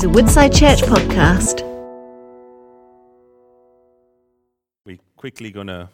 is 0.00 0.04
a 0.04 0.08
Woodside 0.08 0.54
Church 0.54 0.80
podcast. 0.80 1.60
We're 4.86 4.96
quickly 5.16 5.50
going 5.50 5.66
to 5.66 5.90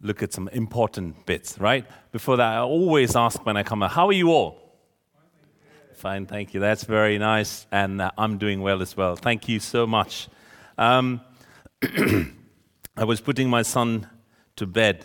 look 0.00 0.22
at 0.22 0.32
some 0.32 0.48
important 0.48 1.26
bits, 1.26 1.58
right? 1.58 1.84
Before 2.12 2.38
that, 2.38 2.54
I 2.54 2.60
always 2.60 3.14
ask 3.14 3.44
when 3.44 3.58
I 3.58 3.62
come 3.62 3.82
out, 3.82 3.90
how 3.90 4.06
are 4.06 4.14
you 4.14 4.30
all? 4.30 4.78
Fine, 5.96 6.24
thank 6.24 6.54
you. 6.54 6.60
That's 6.60 6.84
very 6.84 7.18
nice. 7.18 7.66
And 7.70 8.00
uh, 8.00 8.10
I'm 8.16 8.38
doing 8.38 8.62
well 8.62 8.80
as 8.80 8.96
well. 8.96 9.14
Thank 9.14 9.46
you 9.46 9.60
so 9.60 9.86
much. 9.86 10.28
Um, 10.78 11.20
I 12.96 13.04
was 13.04 13.20
putting 13.20 13.50
my 13.50 13.60
son 13.60 14.08
to 14.56 14.66
bed, 14.66 15.04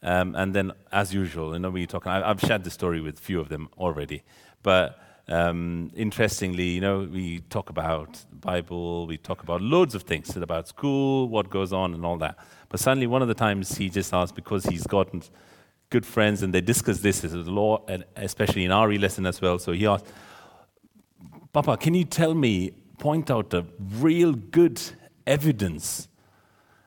um, 0.00 0.36
and 0.36 0.54
then, 0.54 0.70
as 0.92 1.12
usual, 1.12 1.54
you 1.54 1.58
know, 1.58 1.74
you're 1.74 1.88
talking, 1.88 2.12
I, 2.12 2.30
I've 2.30 2.40
shared 2.40 2.62
the 2.62 2.70
story 2.70 3.00
with 3.00 3.18
a 3.18 3.22
few 3.22 3.40
of 3.40 3.48
them 3.48 3.68
already. 3.76 4.22
But 4.62 5.00
um, 5.28 5.90
interestingly, 5.96 6.68
you 6.68 6.80
know, 6.80 7.08
we 7.10 7.40
talk 7.48 7.70
about 7.70 8.22
Bible, 8.32 9.06
we 9.06 9.16
talk 9.16 9.42
about 9.42 9.62
loads 9.62 9.94
of 9.94 10.02
things 10.02 10.36
about 10.36 10.68
school, 10.68 11.28
what 11.28 11.48
goes 11.48 11.72
on, 11.72 11.94
and 11.94 12.04
all 12.04 12.18
that. 12.18 12.38
But 12.68 12.80
suddenly, 12.80 13.06
one 13.06 13.22
of 13.22 13.28
the 13.28 13.34
times 13.34 13.76
he 13.76 13.88
just 13.88 14.12
asked 14.12 14.34
because 14.34 14.64
he's 14.66 14.86
gotten 14.86 15.22
good 15.88 16.04
friends 16.04 16.42
and 16.42 16.52
they 16.52 16.60
discuss 16.60 17.00
this 17.00 17.24
as 17.24 17.32
a 17.32 17.38
law, 17.38 17.82
and 17.88 18.04
especially 18.16 18.64
in 18.64 18.70
RE 18.70 18.98
lesson 18.98 19.24
as 19.24 19.40
well. 19.40 19.58
So 19.58 19.72
he 19.72 19.86
asked, 19.86 20.06
Papa, 21.52 21.76
can 21.78 21.94
you 21.94 22.04
tell 22.04 22.34
me, 22.34 22.72
point 22.98 23.30
out 23.30 23.50
the 23.50 23.64
real 23.78 24.32
good 24.32 24.80
evidence 25.26 26.08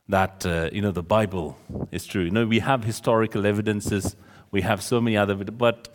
that 0.09 0.45
uh, 0.45 0.70
you 0.72 0.81
know 0.81 0.92
the 0.92 1.04
Bible 1.04 1.58
is 1.92 2.06
true? 2.06 2.23
You 2.23 2.31
know, 2.31 2.45
we 2.45 2.59
have 2.59 2.84
historical 2.84 3.48
evidences, 3.48 4.16
we 4.52 4.62
have 4.62 4.84
so 4.84 5.02
many 5.02 5.17
other, 5.17 5.36
but 5.36 5.90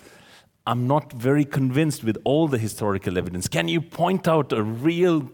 I'm 0.67 0.87
not 0.87 1.13
very 1.13 1.45
convinced 1.45 2.05
with 2.05 2.19
all 2.25 2.47
the 2.47 2.59
historical 2.59 3.19
evidence. 3.19 3.49
Can 3.49 3.69
you 3.69 3.81
point 3.81 4.29
out 4.29 4.53
a 4.53 4.63
real, 4.63 5.29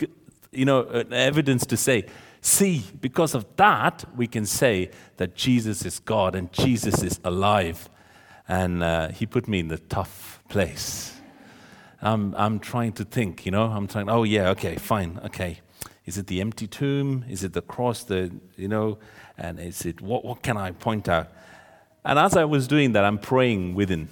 you 0.53 0.65
know, 0.65 0.83
evidence 1.11 1.67
to 1.67 1.77
say, 1.77 2.07
see, 2.41 2.85
because 3.01 3.35
of 3.35 3.45
that, 3.57 4.05
we 4.17 4.27
can 4.27 4.47
say 4.47 4.91
that 5.19 5.35
Jesus 5.35 5.85
is 5.85 5.99
God 5.99 6.35
and 6.35 6.51
Jesus 6.53 7.03
is 7.03 7.21
alive. 7.25 7.91
And 8.49 8.83
uh, 8.83 9.09
he 9.09 9.27
put 9.27 9.47
me 9.49 9.61
in 9.61 9.69
the 9.69 9.79
tough 9.79 10.43
place. 10.49 11.15
I'm, 12.01 12.35
I'm 12.37 12.59
trying 12.59 12.93
to 12.93 13.05
think, 13.05 13.45
you 13.45 13.53
know, 13.53 13.65
I'm 13.65 13.87
trying, 13.87 14.09
oh, 14.09 14.23
yeah, 14.23 14.49
okay, 14.51 14.77
fine, 14.77 15.21
okay. 15.27 15.61
Is 16.07 16.17
it 16.17 16.29
the 16.29 16.41
empty 16.41 16.67
tomb? 16.67 17.27
Is 17.29 17.45
it 17.45 17.53
the 17.53 17.61
cross? 17.61 18.05
The, 18.05 18.33
you 18.57 18.69
know, 18.69 18.99
and 19.37 19.61
is 19.61 19.85
it, 19.85 20.01
what, 20.01 20.25
what 20.25 20.43
can 20.43 20.57
I 20.57 20.71
point 20.71 21.07
out? 21.07 21.31
And 22.03 22.19
as 22.19 22.35
I 22.35 22.47
was 22.47 22.67
doing 22.67 22.93
that, 22.93 23.05
I'm 23.05 23.19
praying 23.19 23.75
within 23.75 24.09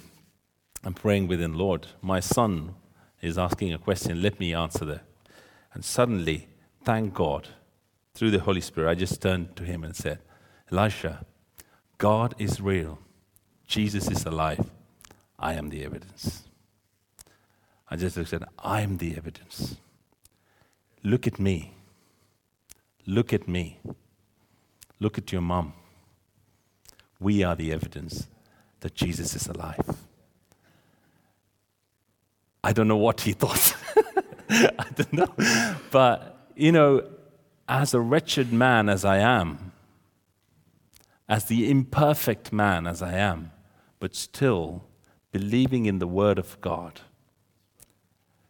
I'm 0.83 0.93
praying 0.93 1.27
within, 1.27 1.53
Lord, 1.53 1.87
my 2.01 2.19
son 2.19 2.75
is 3.21 3.37
asking 3.37 3.73
a 3.73 3.77
question, 3.77 4.21
let 4.21 4.39
me 4.39 4.53
answer 4.53 4.85
that. 4.85 5.03
And 5.73 5.83
suddenly, 5.83 6.47
thank 6.83 7.13
God, 7.13 7.49
through 8.13 8.31
the 8.31 8.39
Holy 8.39 8.61
Spirit, 8.61 8.89
I 8.89 8.95
just 8.95 9.21
turned 9.21 9.55
to 9.55 9.63
him 9.63 9.83
and 9.83 9.95
said, 9.95 10.19
Elisha, 10.71 11.25
God 11.97 12.35
is 12.37 12.61
real. 12.61 12.99
Jesus 13.65 14.09
is 14.09 14.25
alive. 14.25 14.69
I 15.39 15.53
am 15.53 15.69
the 15.69 15.83
evidence. 15.83 16.43
I 17.89 17.95
just 17.95 18.15
said, 18.25 18.43
I 18.59 18.81
am 18.81 18.97
the 18.97 19.15
evidence. 19.15 19.77
Look 21.03 21.27
at 21.27 21.39
me. 21.39 21.73
Look 23.05 23.33
at 23.33 23.47
me. 23.47 23.79
Look 24.99 25.17
at 25.17 25.31
your 25.31 25.41
mom. 25.41 25.73
We 27.19 27.43
are 27.43 27.55
the 27.55 27.71
evidence 27.71 28.27
that 28.81 28.93
Jesus 28.95 29.35
is 29.35 29.47
alive. 29.47 30.06
I 32.63 32.73
don't 32.73 32.87
know 32.87 32.97
what 32.97 33.21
he 33.21 33.33
thought. 33.33 33.75
I 34.49 34.85
don't 34.95 35.13
know. 35.13 35.75
But, 35.91 36.49
you 36.55 36.71
know, 36.71 37.07
as 37.67 37.93
a 37.93 37.99
wretched 37.99 38.51
man 38.51 38.89
as 38.89 39.05
I 39.05 39.17
am, 39.17 39.71
as 41.29 41.45
the 41.45 41.69
imperfect 41.69 42.53
man 42.53 42.87
as 42.87 43.01
I 43.01 43.13
am, 43.13 43.51
but 43.99 44.15
still 44.15 44.83
believing 45.31 45.85
in 45.85 45.99
the 45.99 46.07
Word 46.07 46.39
of 46.39 46.59
God, 46.61 47.01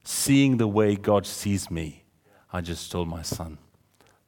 seeing 0.04 0.58
the 0.58 0.68
way 0.68 0.96
God 0.96 1.26
sees 1.26 1.72
me, 1.72 2.04
I 2.54 2.62
just 2.62 2.92
told 2.92 3.08
my 3.08 3.24
son, 3.24 3.58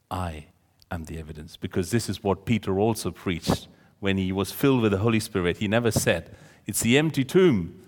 I 0.09 0.47
am 0.91 1.05
the 1.05 1.19
evidence. 1.19 1.55
Because 1.57 1.91
this 1.91 2.09
is 2.09 2.23
what 2.23 2.45
Peter 2.45 2.79
also 2.79 3.11
preached 3.11 3.67
when 3.99 4.17
he 4.17 4.31
was 4.31 4.51
filled 4.51 4.81
with 4.81 4.91
the 4.91 4.97
Holy 4.97 5.19
Spirit. 5.19 5.57
He 5.57 5.67
never 5.67 5.91
said, 5.91 6.35
It's 6.65 6.81
the 6.81 6.97
empty 6.97 7.23
tomb 7.23 7.81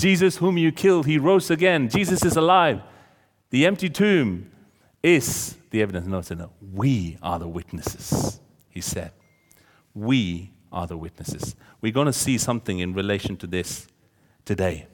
Jesus, 0.00 0.36
whom 0.36 0.58
you 0.58 0.72
killed, 0.72 1.06
he 1.06 1.18
rose 1.18 1.50
again. 1.50 1.88
Jesus 1.88 2.24
is 2.24 2.36
alive. 2.36 2.82
The 3.50 3.66
empty 3.66 3.88
tomb 3.88 4.50
is 5.02 5.56
the 5.70 5.82
evidence. 5.82 6.06
No, 6.06 6.36
no, 6.36 6.50
we 6.72 7.18
are 7.22 7.38
the 7.38 7.48
witnesses, 7.48 8.40
he 8.68 8.80
said. 8.80 9.12
We 9.94 10.50
are 10.72 10.86
the 10.86 10.96
witnesses. 10.96 11.54
We're 11.80 11.92
going 11.92 12.06
to 12.06 12.12
see 12.12 12.38
something 12.38 12.78
in 12.80 12.94
relation 12.94 13.36
to 13.38 13.46
this 13.46 13.86
today. 14.44 14.86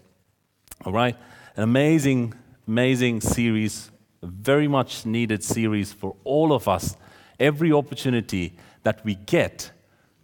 All 0.85 0.93
right? 0.93 1.17
An 1.57 1.63
amazing, 1.63 2.35
amazing 2.67 3.21
series, 3.23 3.91
a 4.23 4.27
very 4.27 4.69
much 4.69 5.07
needed 5.07 5.43
series 5.43 5.93
for 5.93 6.17
all 6.25 6.53
of 6.53 6.69
us. 6.69 6.97
Every 7.39 7.73
opportunity 7.73 8.57
that 8.83 9.03
we 9.05 9.15
get 9.15 9.71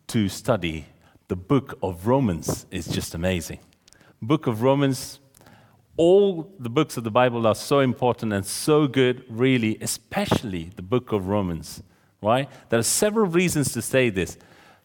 to 0.08 0.28
study 0.28 0.86
the 1.28 1.36
book 1.36 1.78
of 1.82 2.06
Romans 2.06 2.66
is 2.70 2.86
just 2.86 3.14
amazing 3.14 3.58
book 4.22 4.46
of 4.46 4.62
Romans, 4.62 5.20
all 5.96 6.52
the 6.58 6.68
books 6.68 6.96
of 6.96 7.04
the 7.04 7.10
Bible 7.10 7.46
are 7.46 7.54
so 7.54 7.80
important 7.80 8.32
and 8.32 8.44
so 8.44 8.86
good, 8.86 9.24
really, 9.28 9.78
especially 9.80 10.70
the 10.76 10.82
book 10.82 11.12
of 11.12 11.28
Romans, 11.28 11.82
right? 12.20 12.48
There 12.68 12.78
are 12.78 12.84
several 12.84 13.26
reasons 13.26 13.72
to 13.72 13.82
say 13.82 14.10
this. 14.10 14.36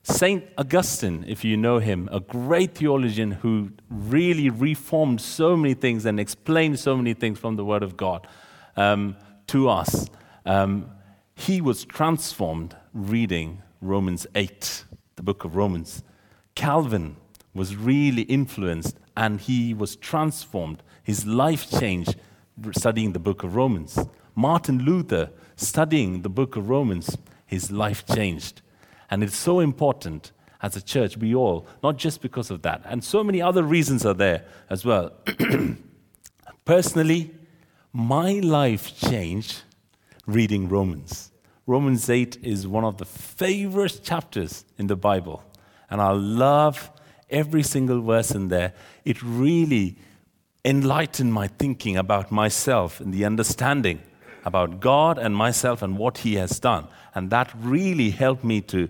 St. 0.04 0.44
Augustine, 0.58 1.24
if 1.28 1.44
you 1.44 1.58
know 1.58 1.78
him, 1.78 2.10
a 2.12 2.20
great 2.20 2.76
theologian 2.76 3.32
who 3.32 3.72
really 3.90 4.50
reformed 4.50 5.22
so 5.22 5.56
many 5.56 5.76
things 5.76 6.06
and 6.06 6.20
explained 6.20 6.80
so 6.80 6.98
many 6.98 7.14
things 7.14 7.38
from 7.38 7.56
the 7.56 7.66
Word 7.66 7.84
of 7.84 7.98
God 7.98 8.28
um, 8.76 9.16
to 9.48 9.70
us, 9.70 10.08
um, 10.46 10.90
he 11.36 11.62
was 11.62 11.86
transformed 11.86 12.76
reading 12.94 13.62
Romans 13.80 14.26
8, 14.34 14.86
the 15.18 15.24
book 15.24 15.44
of 15.44 15.56
Romans. 15.56 16.04
Calvin 16.56 17.16
was 17.54 17.76
really 17.76 18.24
influenced 18.24 18.98
and 19.22 19.40
he 19.40 19.72
was 19.72 19.96
transformed. 19.96 20.82
His 21.04 21.28
life 21.28 21.70
changed 21.70 22.16
studying 22.72 23.14
the 23.14 23.20
book 23.20 23.44
of 23.44 23.56
Romans. 23.56 24.00
Martin 24.34 24.80
Luther, 24.80 25.30
studying 25.56 26.24
the 26.24 26.30
book 26.30 26.56
of 26.56 26.70
Romans, 26.70 27.20
his 27.46 27.70
life 27.72 28.04
changed. 28.08 28.64
And 29.12 29.24
it's 29.24 29.38
so 29.38 29.60
important 29.60 30.32
as 30.64 30.76
a 30.76 30.82
church, 30.82 31.18
we 31.18 31.36
all, 31.36 31.68
not 31.84 31.98
just 31.98 32.24
because 32.24 32.50
of 32.50 32.64
that, 32.64 32.82
and 32.86 33.04
so 33.04 33.24
many 33.24 33.40
other 33.44 33.62
reasons 33.62 34.08
are 34.08 34.16
there 34.16 34.44
as 34.72 34.84
well. 34.84 35.12
Personally, 36.66 37.32
my 37.94 38.34
life 38.40 38.98
changed 38.98 39.62
reading 40.26 40.68
Romans. 40.68 41.32
Romans 41.68 42.10
8 42.10 42.38
is 42.42 42.68
one 42.68 42.84
of 42.84 42.98
the 42.98 43.06
favorite 43.06 44.02
chapters 44.04 44.66
in 44.80 44.88
the 44.88 44.96
Bible, 44.96 45.44
and 45.92 46.02
I 46.02 46.12
love 46.12 46.92
every 47.32 47.64
single 47.64 48.02
verse 48.02 48.32
in 48.32 48.50
there, 48.50 48.74
it 49.06 49.22
really 49.22 49.98
enlightened 50.64 51.34
my 51.34 51.48
thinking 51.48 51.98
about 51.98 52.32
myself 52.32 53.00
and 53.00 53.14
the 53.14 53.26
understanding 53.26 54.02
about 54.46 54.80
God 54.80 55.18
and 55.18 55.36
myself 55.36 55.82
and 55.82 55.98
what 55.98 56.20
He 56.20 56.36
has 56.36 56.60
done. 56.60 56.88
And 57.14 57.30
that 57.30 57.52
really 57.60 58.12
helped 58.12 58.44
me 58.44 58.62
to, 58.62 58.90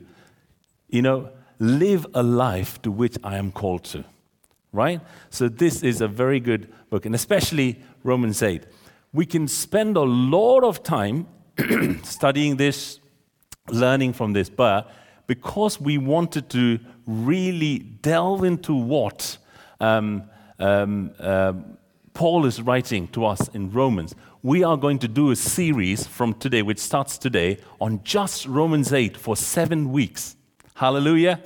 you 0.89 1.01
know, 1.01 1.29
live 1.59 2.05
a 2.13 2.23
life 2.23 2.81
to 2.81 2.91
which 2.91 3.17
I 3.23 3.37
am 3.37 3.51
called 3.51 3.83
to. 3.85 4.03
Right? 4.73 5.01
So, 5.29 5.49
this 5.49 5.83
is 5.83 5.99
a 5.99 6.07
very 6.07 6.39
good 6.39 6.71
book, 6.89 7.05
and 7.05 7.13
especially 7.13 7.81
Romans 8.03 8.41
8. 8.41 8.63
We 9.11 9.25
can 9.25 9.47
spend 9.47 9.97
a 9.97 10.01
lot 10.01 10.63
of 10.63 10.81
time 10.83 11.27
studying 12.03 12.55
this, 12.55 12.99
learning 13.69 14.13
from 14.13 14.31
this, 14.31 14.49
but 14.49 14.89
because 15.27 15.79
we 15.79 15.97
wanted 15.97 16.49
to 16.51 16.79
really 17.05 17.79
delve 17.79 18.45
into 18.45 18.73
what 18.73 19.37
um, 19.81 20.23
um, 20.59 21.11
uh, 21.19 21.53
Paul 22.13 22.45
is 22.45 22.61
writing 22.61 23.07
to 23.09 23.25
us 23.25 23.47
in 23.49 23.71
Romans, 23.71 24.15
we 24.43 24.63
are 24.63 24.77
going 24.77 24.99
to 24.99 25.07
do 25.07 25.31
a 25.31 25.35
series 25.35 26.07
from 26.07 26.33
today, 26.35 26.61
which 26.61 26.79
starts 26.79 27.17
today, 27.17 27.57
on 27.79 28.03
just 28.03 28.45
Romans 28.45 28.93
8 28.93 29.17
for 29.17 29.35
seven 29.35 29.91
weeks. 29.91 30.35
Hallelujah. 30.75 31.39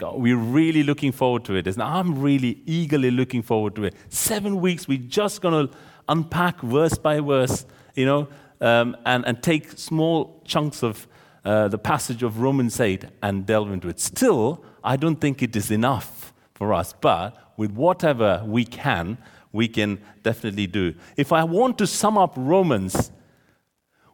We're 0.00 0.36
really 0.36 0.82
looking 0.82 1.12
forward 1.12 1.44
to 1.46 1.54
it. 1.54 1.78
I'm 1.78 2.20
really 2.20 2.60
eagerly 2.66 3.10
looking 3.10 3.42
forward 3.42 3.74
to 3.76 3.84
it. 3.84 3.94
Seven 4.10 4.60
weeks, 4.60 4.86
we're 4.86 4.98
just 4.98 5.40
going 5.40 5.68
to 5.68 5.74
unpack 6.08 6.60
verse 6.60 6.98
by 6.98 7.20
verse, 7.20 7.64
you 7.94 8.04
know, 8.04 8.28
um, 8.60 8.96
and, 9.06 9.24
and 9.24 9.42
take 9.42 9.72
small 9.78 10.42
chunks 10.44 10.82
of 10.82 11.08
uh, 11.44 11.68
the 11.68 11.78
passage 11.78 12.22
of 12.22 12.40
Romans 12.40 12.78
8 12.78 13.06
and 13.22 13.46
delve 13.46 13.72
into 13.72 13.88
it. 13.88 13.98
Still, 13.98 14.62
I 14.84 14.96
don't 14.96 15.16
think 15.16 15.42
it 15.42 15.56
is 15.56 15.70
enough 15.70 16.19
for 16.60 16.74
us, 16.74 16.92
but 17.00 17.54
with 17.56 17.72
whatever 17.72 18.44
we 18.46 18.66
can, 18.66 19.16
we 19.50 19.66
can 19.66 19.98
definitely 20.22 20.66
do. 20.66 20.94
If 21.16 21.32
I 21.32 21.42
want 21.42 21.78
to 21.78 21.86
sum 21.86 22.18
up 22.18 22.34
Romans, 22.36 23.10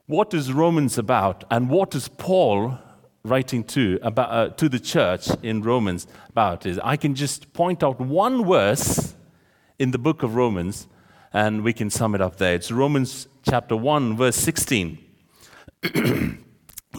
what 0.06 0.32
is 0.32 0.52
Romans 0.52 0.96
about 0.96 1.42
and 1.50 1.68
what 1.68 1.96
is 1.96 2.06
Paul 2.06 2.78
writing 3.24 3.64
to 3.64 3.98
about 4.00 4.30
uh, 4.30 4.48
to 4.50 4.68
the 4.68 4.78
church 4.78 5.28
in 5.42 5.60
Romans 5.60 6.06
about 6.30 6.66
is 6.66 6.78
I 6.84 6.96
can 6.96 7.16
just 7.16 7.52
point 7.52 7.82
out 7.82 8.00
one 8.00 8.46
verse 8.46 9.16
in 9.80 9.90
the 9.90 9.98
book 9.98 10.22
of 10.22 10.36
Romans 10.36 10.86
and 11.32 11.64
we 11.64 11.72
can 11.72 11.90
sum 11.90 12.14
it 12.14 12.20
up 12.20 12.36
there. 12.36 12.54
It's 12.54 12.70
Romans 12.70 13.26
chapter 13.42 13.76
1 13.76 14.16
verse 14.16 14.36
16. 14.36 14.98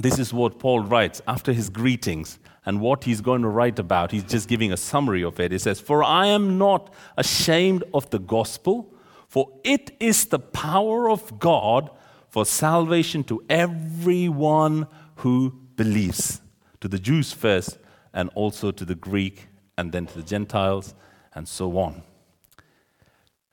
this 0.01 0.19
is 0.19 0.33
what 0.33 0.59
Paul 0.59 0.81
writes 0.81 1.21
after 1.25 1.53
his 1.53 1.69
greetings 1.69 2.37
and 2.67 2.81
what 2.81 3.05
he's 3.05 3.21
going 3.21 3.41
to 3.41 3.47
write 3.47 3.79
about. 3.79 4.11
He's 4.11 4.25
just 4.25 4.49
giving 4.49 4.73
a 4.73 4.77
summary 4.77 5.23
of 5.23 5.39
it. 5.39 5.53
He 5.53 5.57
says, 5.57 5.79
"For 5.79 6.03
I 6.03 6.27
am 6.27 6.57
not 6.57 6.93
ashamed 7.15 7.85
of 7.93 8.09
the 8.09 8.19
gospel, 8.19 8.93
for 9.29 9.49
it 9.63 9.95
is 10.01 10.25
the 10.25 10.39
power 10.39 11.09
of 11.09 11.39
God 11.39 11.89
for 12.29 12.45
salvation 12.45 13.23
to 13.23 13.41
everyone 13.49 14.85
who 15.23 15.53
believes, 15.77 16.41
to 16.81 16.89
the 16.89 16.99
Jews 16.99 17.31
first, 17.31 17.77
and 18.13 18.29
also 18.35 18.71
to 18.71 18.83
the 18.83 18.95
Greek, 18.95 19.47
and 19.77 19.93
then 19.93 20.05
to 20.07 20.17
the 20.17 20.27
Gentiles, 20.33 20.93
and 21.33 21.47
so 21.47 21.77
on. 21.77 22.03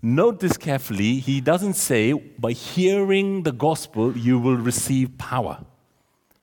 Note 0.02 0.40
this 0.40 0.56
carefully. 0.56 1.20
He 1.20 1.40
doesn't 1.40 1.74
say, 1.74 2.12
by 2.12 2.52
hearing 2.52 3.44
the 3.44 3.52
gospel, 3.52 4.18
you 4.18 4.40
will 4.40 4.56
receive 4.56 5.16
power. 5.18 5.64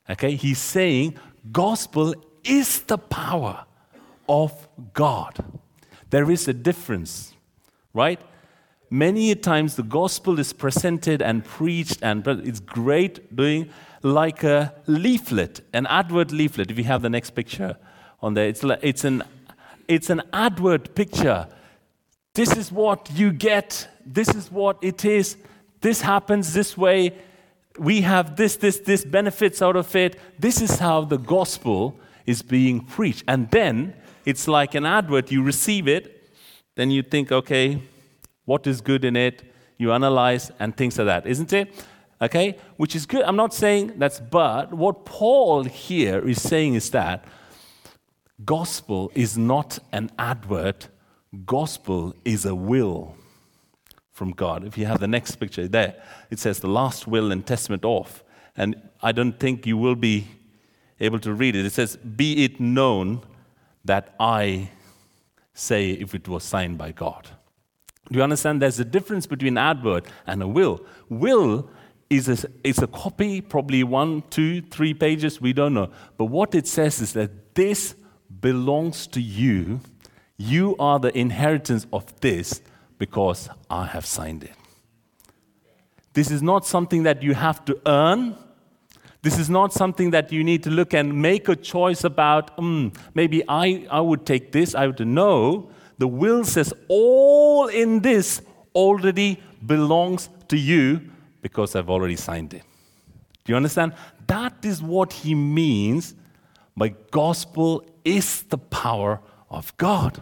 Okay? 0.10 0.36
He's 0.36 0.60
saying, 0.60 1.16
gospel 1.52 2.16
is 2.44 2.82
the 2.82 2.98
power 2.98 3.66
of 4.28 4.68
God. 4.94 5.44
There 6.10 6.30
is 6.30 6.48
a 6.48 6.54
difference, 6.54 7.34
right? 7.94 8.20
Many 8.90 9.34
times 9.36 9.76
the 9.76 9.84
gospel 9.84 10.40
is 10.40 10.52
presented 10.52 11.22
and 11.22 11.46
preached, 11.46 12.00
and 12.02 12.28
it's 12.28 12.60
great 12.60 13.36
doing 13.36 13.70
like 14.04 14.44
a 14.44 14.74
leaflet, 14.88 15.62
an 15.74 15.86
advert 15.88 16.32
leaflet. 16.32 16.72
If 16.72 16.78
you 16.78 16.84
have 16.86 17.02
the 17.02 17.10
next 17.10 17.32
picture 17.32 17.78
on 18.22 18.34
there, 18.34 18.48
it's, 18.48 18.64
like, 18.64 18.80
it's, 18.82 19.06
an, 19.06 19.24
it's 19.88 20.10
an 20.10 20.22
advert 20.34 20.96
picture. 20.96 21.48
This 22.34 22.56
is 22.58 22.72
what 22.72 23.10
you 23.14 23.32
get, 23.32 23.88
this 24.06 24.30
is 24.30 24.52
what 24.52 24.78
it 24.82 25.06
is, 25.06 25.38
this 25.82 26.02
happens 26.02 26.54
this 26.54 26.78
way, 26.78 27.14
we 27.80 28.02
have 28.02 28.36
this, 28.36 28.58
this, 28.58 28.80
this 28.80 29.06
benefits 29.06 29.62
out 29.62 29.76
of 29.76 29.96
it. 29.96 30.20
This 30.38 30.62
is 30.62 30.80
how 30.80 31.06
the 31.06 31.18
gospel 31.18 32.00
is 32.26 32.42
being 32.42 32.82
preached. 32.82 33.24
And 33.28 33.50
then 33.52 33.94
it's 34.26 34.48
like 34.48 34.76
an 34.76 34.86
advert, 34.86 35.32
you 35.32 35.44
receive 35.44 35.88
it, 35.88 36.30
then 36.76 36.92
you 36.92 37.02
think, 37.04 37.32
okay, 37.32 37.82
what 38.46 38.68
is 38.68 38.82
good 38.82 39.06
in 39.06 39.16
it? 39.16 39.44
You 39.78 39.92
analyze 39.92 40.52
and 40.60 40.76
things 40.76 40.98
like 40.98 41.08
that, 41.08 41.28
isn't 41.28 41.52
it? 41.54 41.74
okay? 42.22 42.58
Which 42.78 42.96
is 42.96 43.06
good. 43.06 43.24
I'm 43.24 43.36
not 43.36 43.54
saying 43.54 43.94
that's 43.98 44.20
but. 44.20 44.74
What 44.74 45.06
Paul 45.06 45.64
here 45.64 46.28
is 46.28 46.42
saying 46.42 46.76
is 46.76 46.90
that 46.92 47.26
gospel 48.46 49.12
is 49.16 49.38
not 49.38 49.80
an 49.92 50.12
advert, 50.18 50.88
gospel 51.46 52.16
is 52.24 52.46
a 52.46 52.56
will 52.56 53.16
from 54.12 54.32
God. 54.32 54.66
If 54.66 54.78
you 54.78 54.86
have 54.86 55.00
the 55.00 55.08
next 55.08 55.36
picture 55.38 55.68
there, 55.68 55.96
it 56.30 56.40
says 56.40 56.60
the 56.60 56.68
last 56.68 57.08
will 57.08 57.32
and 57.32 57.46
testament 57.46 57.84
of. 57.84 58.24
And 58.56 58.76
I 59.02 59.12
don't 59.12 59.40
think 59.40 59.66
you 59.66 59.78
will 59.78 59.96
be 59.96 60.28
able 61.02 61.20
to 61.20 61.34
read 61.34 61.56
it. 61.56 61.66
It 61.66 61.74
says, 61.74 61.98
Be 61.98 62.46
it 62.46 62.60
known 62.60 63.24
that 63.84 64.16
I 64.20 64.70
say 65.54 65.92
if 65.92 66.16
it 66.16 66.28
was 66.28 66.44
signed 66.44 66.78
by 66.78 66.92
God. 66.92 67.28
Do 68.10 68.18
you 68.18 68.24
understand? 68.24 68.62
There's 68.62 68.80
a 68.80 68.86
difference 68.86 69.26
between 69.26 69.58
advert 69.58 70.06
and 70.28 70.42
a 70.42 70.48
will. 70.48 70.86
Will 71.10 71.70
is 72.10 72.28
a, 72.28 72.50
is 72.64 72.80
a 72.80 72.88
copy, 72.88 73.42
probably 73.42 73.84
one, 73.84 74.24
two, 74.30 74.62
three 74.62 74.94
pages, 74.94 75.40
we 75.40 75.54
don't 75.54 75.74
know. 75.74 75.90
But 76.18 76.26
what 76.26 76.54
it 76.54 76.68
says 76.68 77.00
is 77.02 77.14
that 77.14 77.56
this 77.56 77.96
belongs 78.42 79.08
to 79.08 79.22
you. 79.22 79.80
You 80.38 80.76
are 80.78 81.00
the 81.00 81.18
inheritance 81.18 81.88
of 81.94 82.20
this 82.20 82.62
because 82.98 83.50
I 83.70 83.86
have 83.86 84.06
signed 84.06 84.44
it. 84.44 84.52
This 86.14 86.32
is 86.32 86.42
not 86.42 86.66
something 86.66 87.04
that 87.04 87.24
you 87.24 87.34
have 87.34 87.64
to 87.66 87.80
earn. 87.86 88.36
This 89.24 89.38
is 89.38 89.50
not 89.50 89.72
something 89.72 90.12
that 90.12 90.32
you 90.32 90.44
need 90.44 90.64
to 90.64 90.72
look 90.72 90.94
and 90.94 91.22
make 91.22 91.48
a 91.48 91.56
choice 91.56 92.04
about, 92.04 92.58
mm, 92.58 92.96
maybe 93.14 93.44
I, 93.48 93.86
I 93.92 94.00
would 94.00 94.26
take 94.26 94.52
this, 94.52 94.74
I 94.74 94.88
would 94.88 95.06
know. 95.06 95.70
The 96.00 96.08
will 96.08 96.44
says 96.44 96.74
all 96.88 97.68
in 97.68 98.00
this 98.00 98.42
already 98.74 99.40
belongs 99.64 100.30
to 100.48 100.58
you 100.58 101.02
because 101.42 101.76
I've 101.76 101.90
already 101.90 102.16
signed 102.16 102.54
it. 102.56 102.64
Do 103.44 103.54
you 103.54 103.56
understand? 103.56 103.94
That 104.26 104.66
is 104.66 104.82
what 104.82 105.14
he 105.14 105.36
means 105.36 106.16
by 106.76 106.90
gospel 107.12 107.86
is 108.04 108.44
the 108.44 108.58
power 108.58 109.20
of 109.50 109.76
God. 109.78 110.20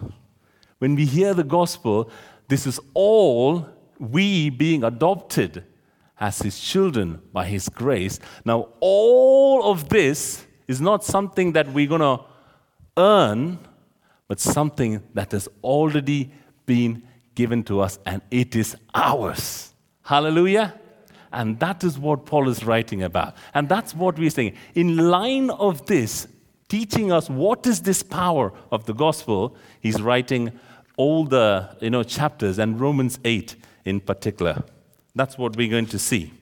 When 0.79 0.95
we 0.95 1.05
hear 1.05 1.33
the 1.33 1.43
gospel, 1.43 2.09
this 2.49 2.67
is 2.67 2.79
all 2.93 3.67
we 3.97 4.49
being 4.49 4.83
adopted 4.83 5.63
as 6.19 6.39
his 6.39 6.59
children 6.59 7.21
by 7.31 7.45
his 7.45 7.69
grace. 7.69 8.19
Now, 8.43 8.69
all 8.79 9.71
of 9.71 9.89
this 9.89 10.45
is 10.67 10.81
not 10.81 11.03
something 11.03 11.53
that 11.53 11.71
we're 11.71 11.87
going 11.87 12.01
to 12.01 12.23
earn, 12.97 13.59
but 14.27 14.39
something 14.39 15.01
that 15.13 15.31
has 15.31 15.47
already 15.63 16.31
been 16.65 17.03
given 17.35 17.63
to 17.63 17.79
us 17.79 17.99
and 18.05 18.21
it 18.29 18.55
is 18.55 18.75
ours. 18.93 19.73
Hallelujah. 20.03 20.79
And 21.31 21.59
that 21.59 21.83
is 21.83 21.97
what 21.97 22.25
Paul 22.25 22.49
is 22.49 22.63
writing 22.63 23.03
about. 23.03 23.35
And 23.53 23.69
that's 23.69 23.95
what 23.95 24.17
we're 24.17 24.29
saying. 24.29 24.55
In 24.75 24.97
line 24.97 25.49
of 25.51 25.85
this, 25.85 26.27
teaching 26.67 27.11
us 27.11 27.29
what 27.29 27.65
is 27.65 27.81
this 27.81 28.03
power 28.03 28.51
of 28.71 28.85
the 28.85 28.93
gospel, 28.93 29.55
he's 29.79 30.01
writing 30.01 30.51
all 30.97 31.23
the 31.23 31.75
you 31.79 31.89
know, 31.89 32.03
chapters 32.03 32.59
and 32.59 32.79
Romans 32.79 33.19
8 33.23 33.55
in 33.85 33.99
particular. 34.01 34.63
That's 35.15 35.37
what 35.37 35.55
we're 35.55 35.69
going 35.69 35.87
to 35.87 35.99
see. 35.99 36.33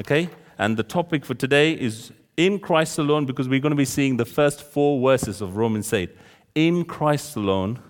Okay? 0.00 0.28
And 0.58 0.76
the 0.76 0.82
topic 0.82 1.24
for 1.24 1.34
today 1.34 1.72
is 1.72 2.12
in 2.36 2.58
Christ 2.58 2.98
alone, 2.98 3.26
because 3.26 3.48
we're 3.48 3.60
going 3.60 3.70
to 3.70 3.76
be 3.76 3.84
seeing 3.84 4.16
the 4.16 4.24
first 4.24 4.62
four 4.62 5.00
verses 5.00 5.40
of 5.40 5.56
Romans 5.56 5.92
8. 5.92 6.10
In 6.54 6.84
Christ 6.84 7.36
alone, 7.36 7.80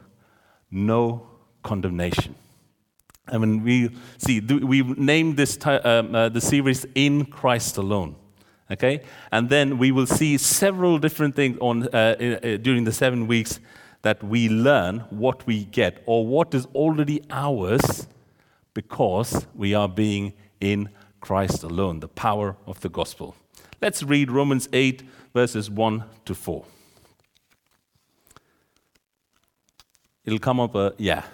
no 0.71 1.27
condemnation. 1.63 2.35
I 3.29 3.39
mean, 3.39 3.63
we 3.65 3.91
see 4.19 4.41
we 4.41 4.83
named 4.83 5.39
this 5.39 5.59
um, 5.67 6.15
uh, 6.15 6.29
the 6.29 6.41
series 6.41 6.85
"In 6.95 7.25
Christ 7.25 7.79
Alone." 7.79 8.17
Okay, 8.71 9.03
and 9.33 9.49
then 9.49 9.79
we 9.79 9.93
will 9.93 10.07
see 10.07 10.37
several 10.37 10.99
different 10.99 11.35
things 11.35 11.57
on 11.61 11.89
uh, 11.89 11.97
uh, 11.97 12.57
during 12.59 12.85
the 12.85 12.93
seven 12.93 13.27
weeks 13.27 13.61
that 14.03 14.23
we 14.23 14.51
learn 14.51 15.01
what 15.09 15.47
we 15.47 15.65
get 15.65 16.03
or 16.05 16.27
what 16.27 16.55
is 16.55 16.67
already 16.75 17.23
ours 17.31 18.07
because 18.75 19.47
we 19.55 19.73
are 19.75 19.89
being 19.89 20.35
in 20.61 20.91
Christ 21.21 21.63
alone, 21.63 22.01
the 22.01 22.09
power 22.09 22.57
of 22.67 22.81
the 22.81 22.89
gospel. 22.89 23.35
Let's 23.81 24.03
read 24.03 24.31
Romans 24.31 24.69
8, 24.73 25.03
verses 25.33 25.71
1 25.71 26.05
to 26.27 26.35
4. 26.35 26.65
It'll 30.25 30.39
come 30.39 30.61
up, 30.61 30.75
a, 30.75 30.95
yeah, 30.99 31.25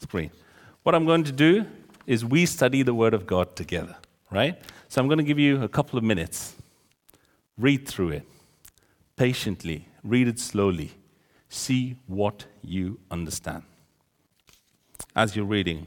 screen. 0.00 0.30
What 0.82 0.94
I'm 0.94 1.06
going 1.06 1.24
to 1.24 1.32
do 1.32 1.66
is 2.06 2.24
we 2.24 2.46
study 2.46 2.82
the 2.82 2.94
Word 2.94 3.14
of 3.14 3.26
God 3.26 3.54
together, 3.54 3.96
right? 4.30 4.60
So 4.88 5.00
I'm 5.00 5.08
going 5.08 5.18
to 5.18 5.24
give 5.24 5.38
you 5.38 5.62
a 5.62 5.68
couple 5.68 5.98
of 5.98 6.04
minutes. 6.04 6.54
Read 7.56 7.88
through 7.88 8.10
it 8.10 8.26
patiently, 9.16 9.86
read 10.02 10.26
it 10.26 10.38
slowly, 10.38 10.90
see 11.48 11.96
what 12.06 12.46
you 12.60 12.98
understand. 13.10 13.62
As 15.14 15.36
you're 15.36 15.44
reading, 15.44 15.86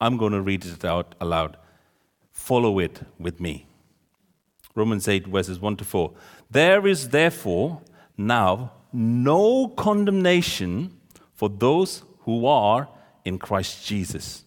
I'm 0.00 0.16
going 0.16 0.32
to 0.32 0.40
read 0.40 0.64
it 0.64 0.84
out 0.84 1.14
aloud. 1.20 1.56
Follow 2.30 2.78
it 2.78 3.00
with 3.18 3.40
me. 3.40 3.66
Romans 4.74 5.08
8, 5.08 5.26
verses 5.26 5.58
1 5.58 5.76
to 5.78 5.84
4. 5.84 6.12
There 6.50 6.86
is 6.86 7.08
therefore 7.08 7.80
now 8.18 8.72
no 8.92 9.68
condemnation 9.68 10.98
for 11.34 11.48
those 11.48 12.02
who 12.20 12.46
are 12.46 12.88
in 13.24 13.38
Christ 13.38 13.86
Jesus. 13.86 14.44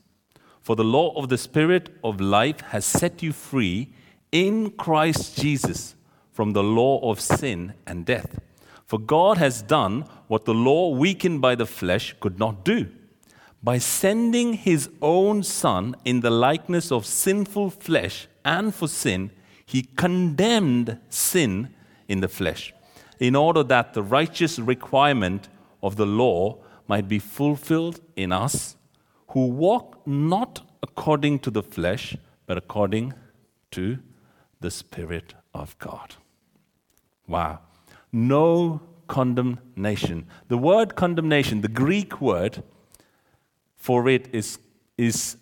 For 0.62 0.75
the 0.75 0.84
law 0.84 1.15
of 1.15 1.29
the 1.29 1.38
Spirit 1.38 1.89
of 2.03 2.22
life 2.22 2.62
has 2.62 2.86
set 2.86 3.24
you 3.24 3.34
free 3.34 3.94
in 4.32 4.72
Christ 4.72 5.38
Jesus 5.39 5.96
from 6.32 6.53
the 6.53 6.63
law 6.63 7.00
of 7.10 7.20
sin 7.20 7.74
and 7.88 8.06
death. 8.06 8.39
For 8.86 9.00
God 9.00 9.38
has 9.38 9.62
done 9.62 10.06
what 10.27 10.46
the 10.46 10.53
law, 10.53 10.89
weakened 10.89 11.41
by 11.41 11.56
the 11.56 11.65
flesh, 11.65 12.15
could 12.20 12.39
not 12.39 12.63
do. 12.63 12.88
By 13.62 13.78
sending 13.78 14.54
his 14.54 14.89
own 15.01 15.44
Son 15.44 15.96
in 16.06 16.22
the 16.22 16.30
likeness 16.30 16.92
of 16.92 17.06
sinful 17.06 17.72
flesh 17.72 18.28
and 18.46 18.74
for 18.74 18.88
sin, 18.88 19.32
he 19.66 19.84
condemned 19.84 20.98
sin 21.10 21.74
in 22.08 22.22
the 22.22 22.28
flesh, 22.28 22.74
in 23.20 23.36
order 23.36 23.63
that 23.63 23.94
the 23.94 24.01
righteous 24.01 24.58
requirement 24.58 25.50
of 25.84 25.98
the 25.98 26.06
law 26.06 26.58
might 26.88 27.08
be 27.08 27.20
fulfilled 27.20 28.00
in 28.16 28.32
us 28.32 28.75
who 29.30 29.46
walk 29.46 30.01
not 30.08 30.62
according 30.82 31.39
to 31.39 31.51
the 31.51 31.62
flesh, 31.62 32.16
but 32.48 32.58
according 32.58 33.13
to 33.72 34.00
the 34.60 34.72
Spirit 34.72 35.36
of 35.54 35.78
God. 35.78 36.16
Wow. 37.28 37.60
No 38.12 38.82
condemnation. 39.08 40.25
The 40.48 40.58
word 40.58 40.96
condemnation, 40.96 41.62
the 41.62 41.68
Greek 41.68 42.20
word 42.20 42.63
for 43.79 44.07
it 44.07 44.27
is, 44.31 44.59
is 44.98 45.38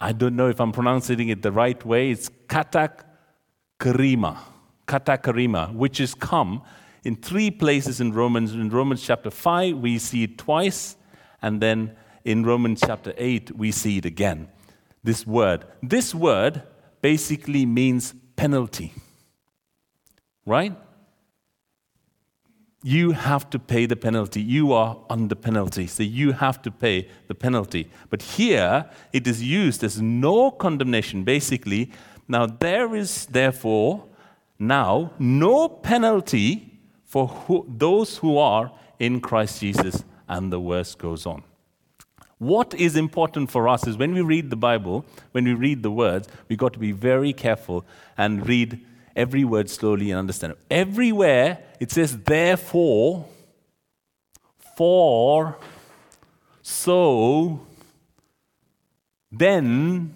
I 0.00 0.12
don't 0.12 0.34
know 0.34 0.48
if 0.48 0.60
I'm 0.60 0.72
pronouncing 0.72 1.28
it 1.28 1.42
the 1.42 1.52
right 1.52 1.84
way, 1.84 2.10
it's 2.10 2.28
katakarima. 2.48 4.38
Katakarima, 4.88 5.72
which 5.72 6.00
is 6.00 6.14
come 6.14 6.62
in 7.04 7.16
three 7.16 7.50
places 7.50 8.00
in 8.00 8.12
Romans. 8.12 8.52
In 8.52 8.70
Romans 8.70 9.02
chapter 9.02 9.30
5, 9.30 9.76
we 9.76 9.98
see 9.98 10.24
it 10.24 10.38
twice, 10.38 10.96
and 11.40 11.60
then 11.60 11.94
in 12.24 12.44
Romans 12.44 12.82
chapter 12.84 13.14
8, 13.16 13.56
we 13.56 13.70
see 13.70 13.98
it 13.98 14.06
again. 14.06 14.48
This 15.02 15.26
word. 15.26 15.66
This 15.82 16.14
word 16.14 16.62
basically 17.02 17.66
means 17.66 18.14
penalty. 18.36 18.92
Right? 20.46 20.74
You 22.86 23.12
have 23.12 23.48
to 23.48 23.58
pay 23.58 23.86
the 23.86 23.96
penalty. 23.96 24.42
You 24.42 24.74
are 24.74 24.98
under 25.08 25.34
penalty, 25.34 25.86
so 25.86 26.02
you 26.02 26.32
have 26.32 26.60
to 26.60 26.70
pay 26.70 27.08
the 27.28 27.34
penalty. 27.34 27.88
But 28.10 28.20
here, 28.20 28.90
it 29.10 29.26
is 29.26 29.42
used 29.42 29.82
as 29.82 30.02
no 30.02 30.50
condemnation, 30.50 31.24
basically. 31.24 31.90
Now, 32.28 32.44
there 32.44 32.94
is 32.94 33.24
therefore 33.24 34.04
now 34.58 35.12
no 35.18 35.66
penalty 35.66 36.78
for 37.06 37.28
who, 37.28 37.64
those 37.66 38.18
who 38.18 38.36
are 38.36 38.70
in 38.98 39.22
Christ 39.22 39.60
Jesus, 39.60 40.04
and 40.28 40.52
the 40.52 40.60
verse 40.60 40.94
goes 40.94 41.24
on. 41.24 41.42
What 42.36 42.74
is 42.74 42.96
important 42.96 43.50
for 43.50 43.66
us 43.66 43.86
is 43.86 43.96
when 43.96 44.12
we 44.12 44.20
read 44.20 44.50
the 44.50 44.56
Bible, 44.56 45.06
when 45.32 45.44
we 45.44 45.54
read 45.54 45.82
the 45.82 45.90
words, 45.90 46.28
we've 46.48 46.58
got 46.58 46.74
to 46.74 46.78
be 46.78 46.92
very 46.92 47.32
careful 47.32 47.86
and 48.18 48.46
read 48.46 48.84
every 49.16 49.44
word 49.44 49.70
slowly 49.70 50.10
and 50.10 50.18
understand 50.18 50.52
it. 50.52 50.58
Everywhere 50.70 51.58
it 51.80 51.90
says, 51.90 52.18
therefore, 52.18 53.26
for, 54.76 55.56
so, 56.62 57.60
then 59.30 60.14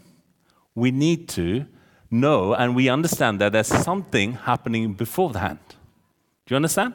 we 0.75 0.91
need 0.91 1.29
to 1.29 1.67
know 2.11 2.55
and 2.55 2.75
we 2.75 2.89
understand 2.89 3.41
that 3.41 3.53
there's 3.53 3.69
something 3.69 4.33
happening 4.33 4.95
beforehand. 4.95 5.59
Do 6.47 6.55
you 6.55 6.57
understand? 6.57 6.95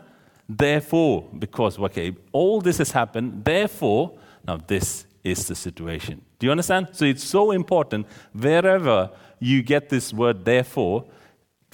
Therefore, 0.50 1.30
because, 1.38 1.80
okay, 1.80 2.16
all 2.32 2.62
this 2.62 2.80
has 2.80 2.92
happened, 2.92 3.46
therefore, 3.46 4.18
now 4.46 4.58
this 4.58 5.06
is 5.24 5.48
the 5.48 5.56
situation. 5.56 6.22
Do 6.40 6.48
you 6.48 6.52
understand? 6.52 6.90
So 6.92 7.06
it's 7.06 7.24
so 7.24 7.52
important 7.52 8.08
wherever 8.34 9.12
you 9.40 9.62
get 9.62 9.90
this 9.90 10.14
word 10.14 10.44
therefore 10.46 11.06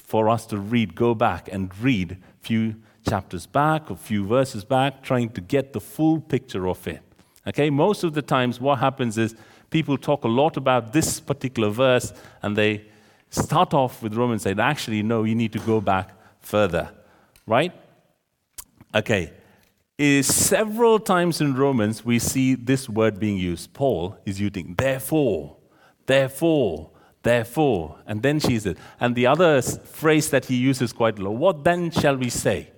for 0.09 0.27
us 0.27 0.45
to 0.47 0.57
read, 0.57 0.95
go 0.95 1.13
back 1.15 1.49
and 1.51 1.71
read 1.79 2.11
a 2.11 2.17
few 2.45 2.75
chapters 3.07 3.45
back, 3.45 3.89
a 3.89 3.95
few 3.95 4.25
verses 4.25 4.63
back, 4.65 5.03
trying 5.03 5.29
to 5.29 5.41
get 5.41 5.73
the 5.73 5.79
full 5.79 6.19
picture 6.19 6.67
of 6.67 6.87
it. 6.87 7.01
Okay, 7.47 7.69
most 7.69 8.03
of 8.03 8.13
the 8.13 8.21
times 8.21 8.59
what 8.59 8.79
happens 8.79 9.17
is 9.17 9.35
people 9.69 9.97
talk 9.97 10.23
a 10.23 10.27
lot 10.27 10.57
about 10.57 10.93
this 10.93 11.19
particular 11.19 11.69
verse 11.69 12.11
and 12.41 12.55
they 12.55 12.85
start 13.29 13.73
off 13.73 14.03
with 14.03 14.13
Romans 14.15 14.45
and 14.45 14.59
actually, 14.59 15.03
no, 15.03 15.23
you 15.23 15.35
need 15.35 15.53
to 15.53 15.59
go 15.59 15.79
back 15.79 16.09
further 16.41 16.89
right? 17.49 17.73
Okay. 18.93 19.33
Is 19.97 20.33
several 20.33 20.97
times 20.99 21.41
in 21.41 21.55
Romans 21.55 22.05
we 22.05 22.19
see 22.19 22.55
this 22.55 22.87
word 22.87 23.19
being 23.19 23.35
used. 23.35 23.73
Paul 23.73 24.17
is 24.25 24.39
using 24.39 24.75
therefore, 24.77 25.57
therefore, 26.05 26.91
therefore. 27.29 27.95
And 28.07 28.23
then 28.23 28.39
she 28.39 28.57
says, 28.59 28.75
and 28.99 29.15
the 29.15 29.27
other 29.27 29.61
phrase 29.61 30.31
that 30.31 30.45
he 30.45 30.55
uses 30.55 30.91
quite 30.91 31.19
a 31.19 31.23
lot, 31.23 31.35
what 31.45 31.63
then 31.63 31.91
shall 31.91 32.17
we 32.17 32.29
say? 32.29 32.71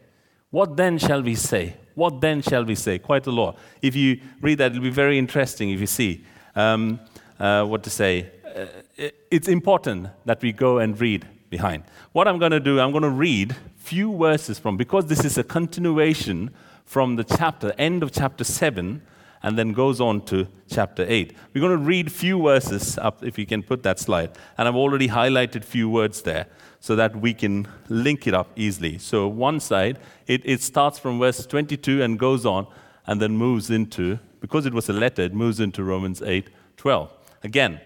What 0.50 0.76
then 0.76 0.98
shall 0.98 1.22
we 1.24 1.36
say? 1.36 1.78
What 1.96 2.20
then 2.20 2.42
shall 2.42 2.66
we 2.66 2.76
say? 2.76 3.00
Quite 3.00 3.28
a 3.28 3.32
lot. 3.32 3.58
If 3.82 3.96
you 3.96 4.20
read 4.42 4.58
that, 4.58 4.72
it'll 4.72 4.84
be 4.84 4.90
very 4.90 5.18
interesting 5.18 5.70
if 5.70 5.80
you 5.80 5.88
see 5.88 6.26
um, 6.56 7.00
uh, 7.40 7.64
what 7.66 7.84
to 7.84 7.90
say. 7.90 8.30
Uh, 8.56 9.10
it's 9.30 9.48
important 9.48 10.10
that 10.26 10.42
we 10.42 10.52
go 10.52 10.80
and 10.80 11.00
read 11.00 11.26
behind. 11.50 11.84
What 12.12 12.28
I'm 12.28 12.38
going 12.38 12.52
to 12.52 12.60
do, 12.60 12.80
I'm 12.82 12.92
going 12.92 13.04
to 13.04 13.18
read 13.30 13.56
few 13.78 14.18
verses 14.18 14.60
from, 14.60 14.76
because 14.76 15.06
this 15.06 15.24
is 15.24 15.38
a 15.38 15.44
continuation 15.44 16.50
from 16.86 17.16
the 17.16 17.24
chapter, 17.24 17.74
end 17.78 18.04
of 18.04 18.12
chapter 18.12 18.44
7, 18.44 19.02
and 19.44 19.58
then 19.58 19.74
goes 19.74 20.00
on 20.00 20.22
to 20.26 20.48
chapter 20.70 21.06
8. 21.08 21.36
We're 21.54 21.62
going 21.62 21.78
to 21.78 21.84
read 21.84 22.08
a 22.08 22.12
few 22.12 22.42
verses 22.42 22.98
up, 22.98 23.24
if 23.24 23.38
you 23.38 23.46
can 23.46 23.64
put 23.64 23.84
that 23.84 24.00
slide. 24.00 24.32
And 24.58 24.68
I've 24.68 24.76
already 24.76 25.08
highlighted 25.08 25.58
a 25.58 25.66
few 25.66 25.90
words 25.90 26.22
there 26.22 26.48
so 26.80 26.96
that 26.96 27.16
we 27.16 27.34
can 27.34 27.68
link 27.90 28.28
it 28.28 28.34
up 28.34 28.52
easily. 28.56 28.98
So, 28.98 29.28
one 29.28 29.60
side, 29.60 30.00
it, 30.28 30.42
it 30.46 30.62
starts 30.62 31.00
from 31.00 31.20
verse 31.20 31.46
22 31.46 32.02
and 32.02 32.18
goes 32.18 32.46
on, 32.46 32.68
and 33.08 33.22
then 33.22 33.36
moves 33.36 33.70
into, 33.70 34.20
because 34.40 34.66
it 34.66 34.74
was 34.74 34.90
a 34.90 34.94
letter, 34.94 35.24
it 35.24 35.34
moves 35.34 35.60
into 35.60 35.84
Romans 35.84 36.22
8 36.22 36.50
12. 36.78 37.12
Again, 37.44 37.82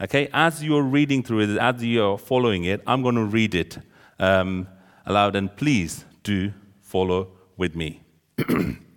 okay, 0.00 0.28
as 0.32 0.62
you're 0.62 0.82
reading 0.82 1.22
through 1.22 1.40
it, 1.40 1.58
as 1.58 1.82
you're 1.84 2.18
following 2.18 2.64
it, 2.64 2.82
I'm 2.86 3.02
going 3.02 3.14
to 3.14 3.24
read 3.24 3.54
it. 3.54 3.78
Um, 4.18 4.68
aloud, 5.06 5.36
and 5.36 5.54
please 5.54 6.04
do 6.22 6.52
follow 6.80 7.28
with 7.56 7.74
me. 7.74 8.02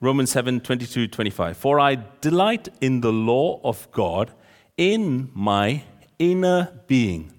Romans 0.00 0.30
7 0.30 0.60
22 0.60 1.08
25. 1.08 1.56
For 1.56 1.80
I 1.80 1.98
delight 2.20 2.68
in 2.80 3.00
the 3.00 3.12
law 3.12 3.60
of 3.64 3.90
God 3.90 4.30
in 4.76 5.30
my 5.34 5.82
inner 6.18 6.72
being. 6.86 7.32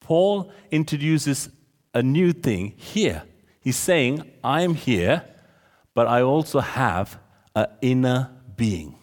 Paul 0.00 0.50
introduces 0.70 1.50
a 1.92 2.02
new 2.02 2.32
thing 2.32 2.74
here. 2.76 3.22
He's 3.60 3.76
saying, 3.76 4.30
I 4.42 4.62
am 4.62 4.74
here, 4.74 5.24
but 5.92 6.06
I 6.06 6.22
also 6.22 6.60
have 6.60 7.18
an 7.54 7.66
inner 7.82 8.30
being. 8.56 8.96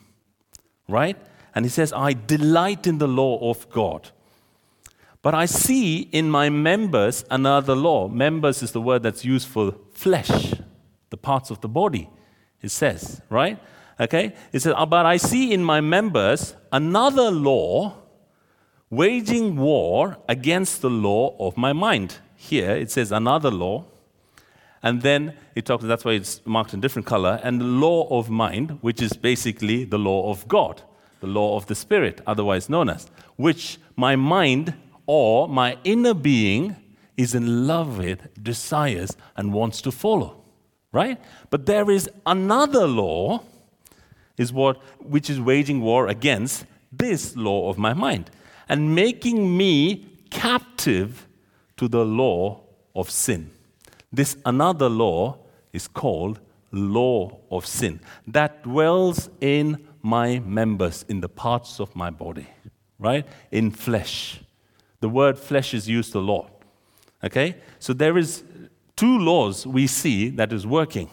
Right? 0.88 1.18
And 1.54 1.66
he 1.66 1.70
says, 1.70 1.94
I 1.94 2.14
delight 2.14 2.88
in 2.88 2.98
the 2.98 3.08
law 3.08 3.50
of 3.50 3.70
God. 3.70 4.10
But 5.22 5.34
I 5.34 5.46
see 5.46 6.02
in 6.02 6.30
my 6.30 6.50
members 6.50 7.24
another 7.30 7.76
law. 7.76 8.08
Members 8.08 8.64
is 8.64 8.72
the 8.72 8.82
word 8.82 9.04
that's 9.04 9.24
used 9.24 9.48
for 9.48 9.76
flesh, 9.92 10.54
the 11.10 11.18
parts 11.18 11.50
of 11.50 11.62
the 11.62 11.70
body, 11.70 12.10
it 12.64 12.72
says, 12.72 13.22
right? 13.30 13.60
Okay? 14.00 14.34
It 14.52 14.62
says, 14.62 14.74
ah, 14.76 14.86
But 14.86 15.06
I 15.06 15.18
see 15.18 15.54
in 15.54 15.64
my 15.64 15.82
members 15.82 16.56
another 16.72 17.30
law 17.30 17.98
waging 18.90 19.58
war 19.58 20.18
against 20.30 20.82
the 20.82 20.90
law 20.90 21.36
of 21.40 21.58
my 21.58 21.74
mind. 21.74 22.18
Here 22.36 22.72
it 22.72 22.92
says 22.92 23.12
another 23.12 23.52
law. 23.52 23.86
And 24.82 25.02
then 25.02 25.36
it 25.56 25.66
talks, 25.66 25.84
that's 25.84 26.06
why 26.06 26.14
it's 26.14 26.42
marked 26.46 26.74
in 26.74 26.82
different 26.82 27.06
color, 27.06 27.40
and 27.42 27.60
the 27.62 27.66
law 27.66 28.08
of 28.10 28.30
mind, 28.30 28.80
which 28.82 29.02
is 29.02 29.14
basically 29.14 29.86
the 29.86 29.98
law 29.98 30.30
of 30.30 30.48
God, 30.48 30.82
the 31.22 31.28
law 31.28 31.56
of 31.56 31.68
the 31.68 31.76
Spirit, 31.76 32.22
otherwise 32.28 32.70
known 32.70 32.90
as, 32.90 33.10
which 33.38 33.80
my 33.96 34.18
mind 34.18 34.74
or 35.06 35.48
my 35.48 35.78
inner 35.86 36.14
being 36.14 36.76
is 37.16 37.34
in 37.34 37.66
love 37.66 37.98
with, 37.98 38.28
desires, 38.44 39.16
and 39.38 39.54
wants 39.54 39.82
to 39.84 39.92
follow. 39.92 40.43
Right? 40.94 41.20
But 41.50 41.66
there 41.66 41.92
is 41.92 42.10
another 42.26 42.88
law, 42.88 43.42
is 44.38 44.54
what 44.54 44.82
which 45.00 45.30
is 45.30 45.42
waging 45.42 45.82
war 45.82 46.08
against 46.08 46.66
this 46.92 47.36
law 47.36 47.70
of 47.70 47.78
my 47.78 47.94
mind 47.94 48.30
and 48.70 48.96
making 48.96 49.58
me 49.58 50.06
captive 50.30 51.28
to 51.78 51.88
the 51.88 52.06
law 52.06 52.62
of 52.96 53.10
sin. 53.10 53.52
This 54.12 54.38
another 54.46 54.90
law 54.90 55.40
is 55.74 55.88
called 55.88 56.40
law 56.72 57.40
of 57.52 57.66
sin 57.66 58.00
that 58.28 58.64
dwells 58.64 59.30
in 59.42 59.88
my 60.02 60.40
members, 60.40 61.06
in 61.08 61.22
the 61.22 61.30
parts 61.30 61.80
of 61.80 61.96
my 61.96 62.10
body, 62.10 62.48
right? 63.00 63.26
In 63.52 63.72
flesh. 63.72 64.42
The 65.00 65.10
word 65.10 65.38
flesh 65.40 65.74
is 65.74 65.90
used 65.90 66.14
a 66.16 66.20
lot. 66.20 66.50
Okay? 67.24 67.56
So 67.80 67.94
there 67.94 68.18
is 68.18 68.44
two 68.96 69.18
laws 69.18 69.66
we 69.66 69.88
see 69.88 70.30
that 70.30 70.54
is 70.54 70.66
working. 70.66 71.10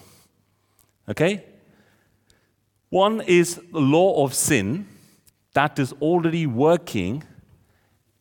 Okay? 1.08 1.44
One 2.90 3.20
is 3.20 3.56
the 3.72 3.80
law 3.80 4.24
of 4.24 4.34
sin 4.34 4.86
that 5.54 5.78
is 5.78 5.92
already 5.94 6.46
working 6.46 7.24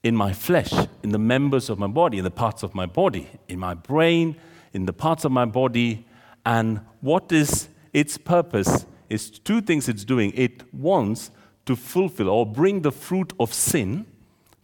in 0.03 0.15
my 0.15 0.33
flesh, 0.33 0.71
in 1.03 1.09
the 1.09 1.19
members 1.19 1.69
of 1.69 1.77
my 1.77 1.87
body, 1.87 2.17
in 2.17 2.23
the 2.23 2.31
parts 2.31 2.63
of 2.63 2.73
my 2.73 2.85
body, 2.85 3.27
in 3.47 3.59
my 3.59 3.73
brain, 3.73 4.35
in 4.73 4.85
the 4.85 4.93
parts 4.93 5.25
of 5.25 5.31
my 5.31 5.45
body. 5.45 6.05
And 6.45 6.81
what 7.01 7.31
is 7.31 7.69
its 7.93 8.17
purpose 8.17 8.85
is 9.09 9.29
two 9.29 9.61
things 9.61 9.89
it's 9.89 10.05
doing. 10.05 10.31
It 10.35 10.73
wants 10.73 11.31
to 11.65 11.75
fulfill 11.75 12.29
or 12.29 12.45
bring 12.45 12.81
the 12.81 12.91
fruit 12.91 13.33
of 13.39 13.53
sin 13.53 14.05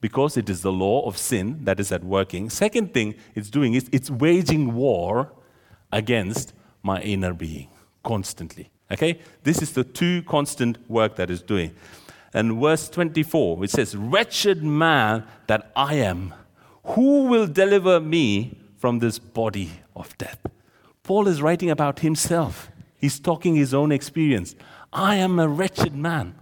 because 0.05 0.37
it 0.37 0.51
is 0.51 0.61
the 0.61 0.71
law 0.71 1.03
of 1.07 1.17
sin 1.17 1.57
that 1.63 1.79
is 1.79 1.91
at 1.91 2.03
working. 2.03 2.47
Second 2.47 2.93
thing 2.93 3.15
it's 3.33 3.49
doing 3.49 3.73
is 3.73 3.89
it's 3.91 4.07
waging 4.07 4.75
war 4.75 5.31
against 5.91 6.53
my 6.83 7.01
inner 7.01 7.33
being 7.33 7.69
constantly. 8.03 8.69
Okay? 8.91 9.19
This 9.41 9.63
is 9.63 9.71
the 9.71 9.83
two 9.83 10.21
constant 10.21 10.77
work 10.87 11.15
that 11.15 11.31
is 11.31 11.41
doing. 11.41 11.71
And 12.35 12.61
verse 12.61 12.87
24, 12.87 13.63
it 13.63 13.71
says, 13.71 13.95
Wretched 13.95 14.61
man 14.61 15.23
that 15.47 15.71
I 15.75 15.95
am, 15.95 16.35
who 16.83 17.23
will 17.23 17.47
deliver 17.47 17.99
me 17.99 18.59
from 18.77 18.99
this 18.99 19.17
body 19.17 19.71
of 19.95 20.15
death? 20.19 20.37
Paul 21.01 21.27
is 21.27 21.41
writing 21.41 21.71
about 21.71 22.01
himself. 22.01 22.69
He's 22.95 23.19
talking 23.19 23.55
his 23.55 23.73
own 23.73 23.91
experience. 23.91 24.53
I 24.93 25.15
am 25.15 25.39
a 25.39 25.47
wretched 25.47 25.95
man. 25.95 26.35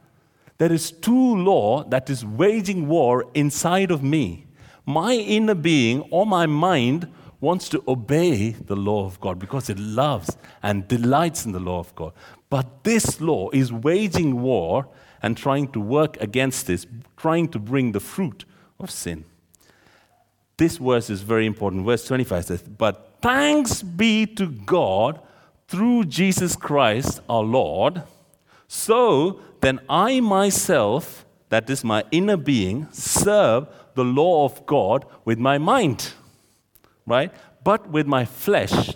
There 0.58 0.72
is 0.72 0.92
two 0.92 1.36
law 1.36 1.84
that 1.86 2.10
is 2.10 2.26
waging 2.26 2.88
war 2.88 3.26
inside 3.34 3.92
of 3.92 4.04
me. 4.04 4.46
My 4.86 5.14
inner 5.14 5.56
being 5.56 6.02
or 6.12 6.26
my 6.26 6.46
mind 6.46 7.12
wants 7.42 7.68
to 7.70 7.84
obey 7.88 8.52
the 8.52 8.76
law 8.76 9.06
of 9.06 9.20
God 9.20 9.40
because 9.40 9.70
it 9.70 9.78
loves 9.78 10.38
and 10.62 10.88
delights 10.88 11.46
in 11.46 11.52
the 11.52 11.60
law 11.60 11.80
of 11.80 11.94
God. 11.96 12.14
But 12.50 12.84
this 12.84 13.20
law 13.20 13.50
is 13.52 13.74
waging 13.74 14.42
war 14.42 14.88
and 15.22 15.36
trying 15.36 15.70
to 15.70 15.80
work 15.80 16.18
against 16.22 16.68
this, 16.68 16.86
trying 17.18 17.50
to 17.50 17.60
bring 17.60 17.92
the 17.92 18.00
fruit 18.00 18.46
of 18.80 18.92
sin. 18.92 19.26
This 20.58 20.78
verse 20.78 21.10
is 21.10 21.22
very 21.22 21.46
important. 21.46 21.86
Verse 21.86 22.06
25 22.06 22.46
says, 22.46 22.62
But 22.62 23.18
thanks 23.22 23.82
be 23.82 24.26
to 24.26 24.48
God 24.48 25.20
through 25.68 26.06
Jesus 26.06 26.56
Christ 26.56 27.22
our 27.28 27.44
Lord. 27.44 28.04
So 28.74 29.40
then 29.62 29.80
I 29.88 30.20
myself, 30.20 31.26
that 31.50 31.70
is 31.70 31.84
my 31.84 32.04
inner 32.12 32.38
being, 32.38 32.88
serve 32.92 33.68
the 33.94 34.04
law 34.04 34.46
of 34.46 34.66
God 34.66 35.06
with 35.26 35.38
my 35.38 35.58
mind 35.58 36.14
right? 37.06 37.32
But 37.64 37.90
with 37.90 38.08
my 38.08 38.26
flesh, 38.26 38.96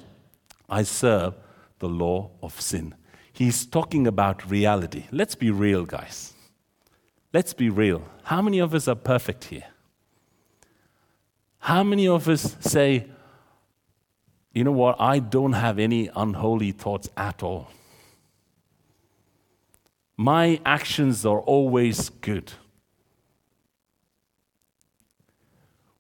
I 0.70 0.84
serve 0.84 1.36
the 1.80 1.88
law 1.88 2.32
of 2.42 2.60
sin. 2.60 2.96
He's 3.32 3.66
talking 3.66 4.08
about 4.08 4.50
reality. 4.50 5.06
Let's 5.12 5.36
be 5.36 5.52
real, 5.52 5.86
guys. 5.86 6.34
Let's 7.34 7.54
be 7.54 7.70
real. 7.70 8.04
How 8.24 8.42
many 8.42 8.60
of 8.60 8.74
us 8.74 8.88
are 8.88 8.96
perfect 8.96 9.46
here? 9.46 9.66
How 11.60 11.84
many 11.84 12.08
of 12.08 12.28
us 12.28 12.56
say, 12.62 13.08
you 14.54 14.64
know 14.64 14.72
what, 14.72 14.96
I 15.00 15.20
don't 15.20 15.54
have 15.54 15.78
any 15.78 16.10
unholy 16.16 16.72
thoughts 16.72 17.10
at 17.16 17.44
all? 17.44 17.68
My 20.18 20.60
actions 20.66 21.26
are 21.26 21.40
always 21.40 22.10
good. 22.10 22.52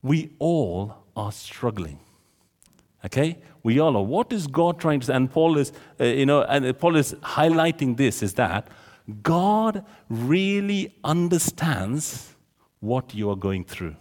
We 0.02 0.32
all 0.40 0.96
are 1.16 1.32
struggling. 1.32 2.00
Okay? 3.06 3.38
We 3.62 3.80
all 3.80 3.96
are. 3.96 4.04
What 4.04 4.34
is 4.34 4.48
God 4.48 4.80
trying 4.80 5.02
to 5.02 5.06
say? 5.08 5.14
And 5.14 5.30
Paul 5.30 5.58
is, 5.58 5.72
uh, 6.00 6.06
you 6.06 6.26
know, 6.26 6.42
and 6.44 6.78
Paul 6.80 6.96
is 6.96 7.14
highlighting 7.16 7.96
this 7.98 8.24
is 8.24 8.34
that 8.36 8.68
God 9.22 9.86
really 10.10 10.96
understands 11.04 12.34
what 12.80 13.14
you 13.14 13.30
are 13.30 13.36
going 13.36 13.64
through. 13.66 13.96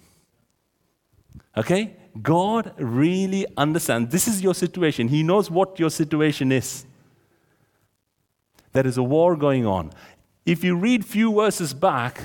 Okay? 1.56 1.96
God 2.23 2.73
really 2.78 3.46
understands. 3.56 4.11
This 4.11 4.26
is 4.28 4.42
your 4.42 4.54
situation. 4.54 5.08
He 5.08 5.23
knows 5.23 5.50
what 5.50 5.78
your 5.78 5.90
situation 5.90 6.52
is. 6.52 6.87
There 8.76 8.87
is 8.87 8.99
a 8.99 9.02
war 9.02 9.37
going 9.37 9.64
on. 9.64 9.90
If 10.45 10.62
you 10.62 10.76
read 10.76 11.00
a 11.00 11.06
few 11.06 11.33
verses 11.33 11.73
back 11.73 12.21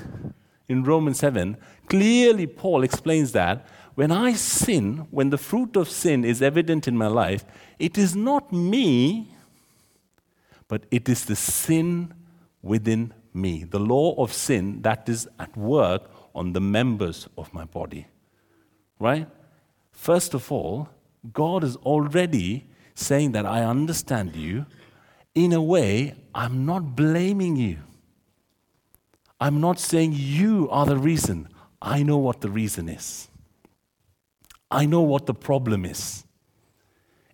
in 0.67 0.83
Romans 0.83 1.19
7, 1.19 1.55
clearly 1.87 2.45
Paul 2.45 2.83
explains 2.83 3.31
that 3.31 3.65
when 3.95 4.11
I 4.11 4.33
sin, 4.33 5.07
when 5.11 5.29
the 5.29 5.37
fruit 5.37 5.77
of 5.77 5.89
sin 5.89 6.25
is 6.25 6.41
evident 6.41 6.89
in 6.89 6.97
my 6.97 7.07
life, 7.07 7.45
it 7.79 7.97
is 7.97 8.17
not 8.17 8.51
me, 8.51 9.33
but 10.67 10.83
it 10.91 11.07
is 11.07 11.23
the 11.23 11.37
sin 11.37 12.13
within 12.61 13.13
me, 13.33 13.63
the 13.63 13.79
law 13.79 14.13
of 14.21 14.33
sin 14.33 14.81
that 14.81 15.07
is 15.07 15.29
at 15.39 15.55
work 15.55 16.11
on 16.35 16.51
the 16.51 16.59
members 16.59 17.29
of 17.37 17.53
my 17.53 17.63
body. 17.63 18.07
Right? 18.99 19.29
First 19.93 20.33
of 20.33 20.51
all, 20.51 20.89
God 21.31 21.63
is 21.63 21.77
already 21.77 22.67
saying 22.93 23.31
that 23.31 23.45
I 23.45 23.63
understand 23.63 24.35
you. 24.35 24.65
In 25.33 25.53
a 25.53 25.61
way, 25.61 26.15
I'm 26.35 26.65
not 26.65 26.95
blaming 26.95 27.55
you. 27.55 27.77
I'm 29.39 29.59
not 29.59 29.79
saying 29.79 30.13
you 30.15 30.69
are 30.69 30.85
the 30.85 30.97
reason. 30.97 31.47
I 31.81 32.03
know 32.03 32.17
what 32.17 32.41
the 32.41 32.49
reason 32.49 32.89
is. 32.89 33.29
I 34.69 34.85
know 34.85 35.01
what 35.01 35.25
the 35.25 35.33
problem 35.33 35.85
is. 35.85 36.25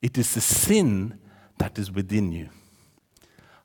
It 0.02 0.18
is 0.18 0.34
the 0.34 0.42
sin 0.42 1.20
that 1.58 1.78
is 1.78 1.92
within 1.92 2.32
you. 2.32 2.50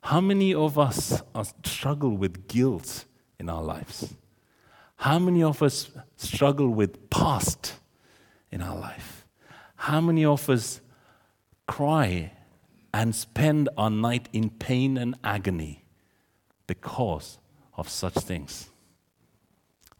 How 0.01 0.19
many 0.19 0.53
of 0.53 0.77
us 0.77 1.21
struggle 1.63 2.17
with 2.17 2.47
guilt 2.47 3.05
in 3.39 3.49
our 3.49 3.63
lives? 3.63 4.13
How 4.97 5.19
many 5.19 5.43
of 5.43 5.63
us 5.63 5.91
struggle 6.17 6.69
with 6.69 7.09
past 7.09 7.75
in 8.51 8.61
our 8.61 8.77
life? 8.77 9.25
How 9.75 10.01
many 10.01 10.25
of 10.25 10.49
us 10.49 10.81
cry 11.67 12.31
and 12.93 13.15
spend 13.15 13.69
our 13.77 13.89
night 13.89 14.29
in 14.33 14.49
pain 14.49 14.97
and 14.97 15.15
agony 15.23 15.83
because 16.67 17.39
of 17.75 17.89
such 17.89 18.15
things? 18.15 18.69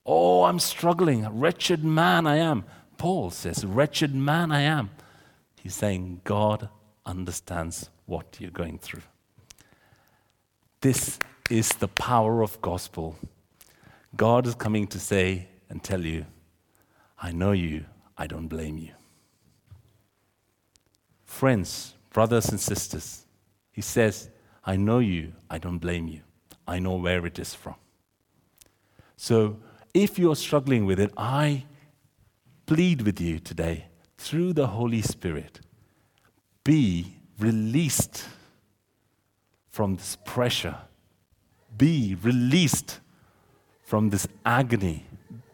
Oh, 0.06 0.44
I'm 0.44 0.60
struggling, 0.60 1.28
wretched 1.40 1.84
man 1.84 2.28
I 2.28 2.38
am. 2.38 2.66
Paul 2.98 3.32
says, 3.32 3.66
Wretched 3.66 4.14
man 4.14 4.52
I 4.52 4.62
am. 4.62 4.92
He's 5.62 5.76
saying, 5.76 6.22
God 6.24 6.70
understands 7.06 7.90
what 8.06 8.38
you're 8.40 8.52
going 8.52 8.80
through. 8.80 9.02
This 10.82 11.20
is 11.50 11.70
the 11.70 11.88
power 11.88 12.42
of 12.42 12.62
gospel. 12.62 13.18
God 14.16 14.46
is 14.46 14.56
coming 14.56 14.88
to 14.88 15.00
say 15.00 15.48
and 15.70 15.82
tell 15.82 16.06
you, 16.06 16.26
I 17.22 17.32
know 17.32 17.54
you, 17.54 17.86
I 18.18 18.28
don't 18.28 18.48
blame 18.48 18.78
you. 18.78 18.92
Friends, 21.24 21.96
brothers 22.14 22.50
and 22.50 22.60
sisters, 22.60 23.26
he 23.72 23.82
says, 23.82 24.30
I 24.64 24.78
know 24.78 25.00
you, 25.00 25.34
I 25.50 25.58
don't 25.58 25.80
blame 25.80 26.08
you. 26.08 26.22
I 26.68 26.80
know 26.80 26.96
where 26.96 27.26
it 27.26 27.38
is 27.40 27.54
from. 27.54 27.76
So 29.18 29.58
if 29.94 30.18
you're 30.18 30.36
struggling 30.36 30.86
with 30.86 31.00
it, 31.00 31.12
I 31.18 31.66
plead 32.66 33.02
with 33.02 33.20
you 33.20 33.40
today 33.40 33.88
through 34.18 34.54
the 34.54 34.68
Holy 34.68 35.02
Spirit 35.02 35.60
be 36.64 37.18
released 37.40 38.26
from 39.70 39.96
this 39.96 40.16
pressure, 40.24 40.78
be 41.78 42.16
released 42.22 43.00
from 43.84 44.12
this 44.12 44.28
agony, 44.46 45.06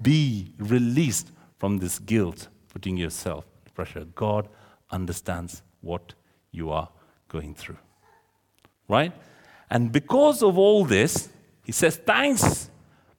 be 0.02 0.54
released 0.60 1.32
from 1.58 1.80
this 1.80 1.98
guilt, 2.00 2.48
putting 2.68 2.96
yourself 2.96 3.46
in 3.66 3.72
pressure. 3.72 4.06
God 4.14 4.48
understands 4.92 5.64
what 5.82 6.14
you 6.52 6.72
are 6.72 6.90
going 7.28 7.56
through. 7.56 7.78
Right? 8.88 9.14
And 9.70 9.92
because 9.92 10.42
of 10.42 10.58
all 10.58 10.86
this, 10.86 11.30
he 11.64 11.72
says, 11.72 11.98
Thanks 11.98 12.70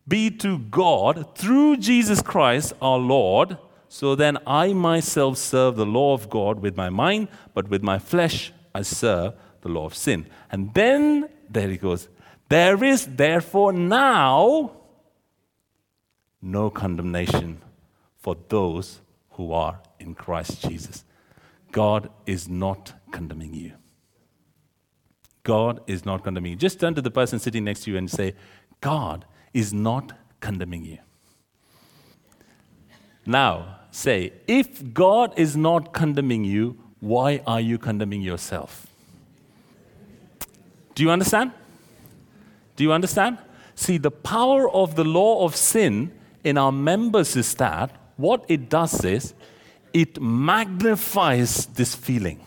be 0.07 0.31
to 0.31 0.59
God 0.59 1.37
through 1.37 1.77
Jesus 1.77 2.21
Christ 2.21 2.73
our 2.83 2.99
Lord 2.99 3.57
so 3.93 4.15
then 4.15 4.39
I 4.47 4.73
myself 4.73 5.37
serve 5.37 5.75
the 5.75 5.85
law 5.85 6.15
of 6.15 6.31
God 6.31 6.61
with 6.61 6.77
my 6.77 6.91
mind, 6.91 7.27
but 7.55 7.69
with 7.69 7.83
my 7.83 7.99
flesh 7.99 8.53
I 8.73 8.83
serve 8.83 9.35
the 9.63 9.69
law 9.69 9.85
of 9.85 9.97
sin. 9.97 10.27
And 10.53 10.73
then, 10.75 11.29
there 11.51 11.69
he 11.69 11.77
goes, 11.77 12.09
there 12.49 12.85
is 12.85 13.05
therefore 13.05 13.73
now 13.73 14.77
no 16.41 16.71
condemnation 16.71 17.63
for 18.17 18.37
those 18.49 19.01
who 19.31 19.53
are 19.53 19.81
in 19.99 20.15
Christ 20.15 20.63
Jesus. 20.63 21.05
God 21.73 22.11
is 22.27 22.49
not 22.49 22.93
condemning 23.11 23.55
you. 23.55 23.73
God 25.43 25.81
is 25.87 26.05
not 26.05 26.23
condemning 26.23 26.53
you. 26.53 26.57
Just 26.57 26.81
turn 26.81 26.95
to 26.95 27.03
the 27.03 27.11
person 27.11 27.39
sitting 27.39 27.65
next 27.65 27.85
to 27.85 27.91
you 27.91 27.97
and 27.97 28.11
say, 28.11 28.35
God 28.81 29.25
is 29.53 29.73
not 29.73 30.13
condemning 30.41 30.85
you. 30.85 30.99
Now, 33.27 33.79
say, 33.91 34.33
if 34.47 34.93
God 34.93 35.33
is 35.37 35.57
not 35.57 35.93
condemning 35.93 36.45
you, 36.45 36.79
why 37.01 37.43
are 37.47 37.61
you 37.61 37.79
condemning 37.79 38.23
yourself? 38.23 38.87
Do 40.95 41.03
you 41.03 41.11
understand? 41.11 41.53
Do 42.77 42.85
you 42.85 42.93
understand? 42.93 43.39
See, 43.75 43.99
the 43.99 44.11
power 44.11 44.69
of 44.71 44.97
the 44.97 45.05
law 45.05 45.45
of 45.45 45.57
sin 45.57 46.13
in 46.45 46.59
our 46.59 46.73
members 46.73 47.37
is 47.37 47.55
that 47.55 47.91
what 48.17 48.45
it 48.49 48.69
does 48.69 49.05
is 49.05 49.35
it 49.93 50.21
magnifies 50.21 51.67
this 51.67 51.95
feeling. 51.95 52.41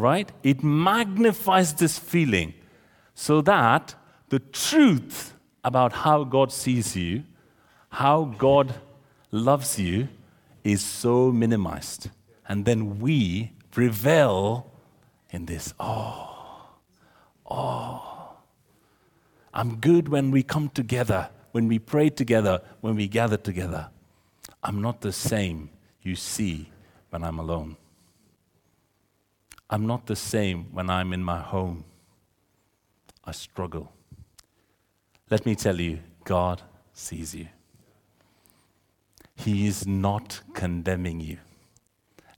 Right? 0.00 0.30
It 0.42 0.62
magnifies 0.62 1.74
this 1.74 1.98
feeling 1.98 2.54
so 3.14 3.40
that 3.42 3.94
the 4.30 4.38
truth 4.38 5.34
about 5.62 5.92
how 5.92 6.24
God 6.24 6.52
sees 6.52 6.96
you, 6.96 7.24
how 7.90 8.24
God 8.38 8.74
loves 9.30 9.78
you, 9.78 10.08
is 10.64 10.82
so 10.82 11.30
minimized. 11.30 12.10
And 12.48 12.64
then 12.64 12.98
we 12.98 13.52
revel 13.76 14.72
in 15.30 15.46
this. 15.46 15.74
Oh, 15.78 16.30
Oh, 17.50 18.36
I'm 19.52 19.76
good 19.76 20.08
when 20.08 20.30
we 20.30 20.44
come 20.44 20.68
together, 20.68 21.30
when 21.50 21.66
we 21.66 21.80
pray 21.80 22.08
together, 22.08 22.62
when 22.80 22.94
we 22.94 23.08
gather 23.08 23.36
together. 23.36 23.90
I'm 24.62 24.80
not 24.80 25.00
the 25.00 25.12
same 25.12 25.70
you 26.02 26.14
see 26.14 26.70
when 27.10 27.24
I'm 27.24 27.40
alone. 27.40 27.76
I'm 29.70 29.86
not 29.86 30.06
the 30.06 30.16
same 30.16 30.66
when 30.72 30.90
I'm 30.90 31.12
in 31.12 31.22
my 31.22 31.40
home. 31.40 31.84
I 33.24 33.30
struggle. 33.30 33.92
Let 35.30 35.46
me 35.46 35.54
tell 35.54 35.80
you, 35.80 36.00
God 36.24 36.60
sees 36.92 37.34
you. 37.36 37.46
He 39.36 39.68
is 39.68 39.86
not 39.86 40.40
condemning 40.54 41.20
you. 41.20 41.38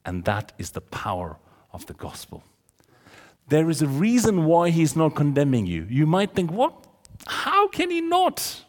And 0.05 0.25
that 0.27 0.53
is 0.59 0.73
the 0.73 0.83
power 0.83 1.39
of 1.73 1.87
the 1.87 1.95
gospel. 1.95 2.45
There 3.49 3.71
is 3.71 3.81
a 3.81 3.87
reason 3.87 4.45
why 4.45 4.69
He's 4.69 4.95
not 4.95 5.15
condemning 5.15 5.67
you. 5.67 5.87
You 5.89 6.07
might 6.07 6.35
think, 6.35 6.51
what? 6.51 6.75
How 7.27 7.67
can 7.69 7.91
He 7.91 8.03
not? 8.03 8.65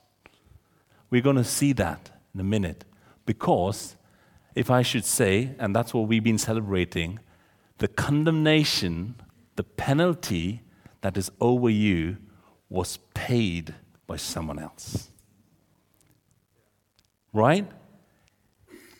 We're 1.09 1.21
going 1.21 1.35
to 1.35 1.43
see 1.43 1.73
that 1.73 2.11
in 2.33 2.39
a 2.39 2.43
minute. 2.45 2.85
Because, 3.25 3.97
if 4.55 4.71
I 4.71 4.81
should 4.83 5.05
say, 5.05 5.51
and 5.59 5.75
that's 5.75 5.93
what 5.93 6.07
we've 6.07 6.23
been 6.23 6.37
celebrating, 6.37 7.19
the 7.77 7.87
condemnation, 7.87 9.15
the 9.55 9.63
penalty 9.63 10.61
that 11.01 11.17
is 11.17 11.31
over 11.39 11.69
you 11.69 12.17
was 12.69 12.97
paid 13.13 13.75
by 14.07 14.17
someone 14.17 14.59
else. 14.59 15.09
Right? 17.33 17.69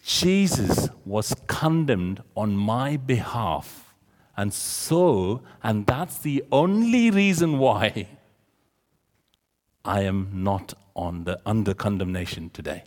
Jesus 0.03 0.89
was 1.05 1.33
condemned 1.47 2.21
on 2.35 2.55
my 2.55 2.97
behalf. 2.97 3.93
And 4.35 4.53
so, 4.53 5.43
and 5.61 5.85
that's 5.85 6.17
the 6.19 6.43
only 6.51 7.09
reason 7.11 7.59
why 7.59 8.07
I 9.85 10.01
am 10.01 10.29
not 10.33 10.73
on 10.95 11.23
the, 11.23 11.39
under 11.45 11.73
condemnation 11.73 12.49
today. 12.49 12.83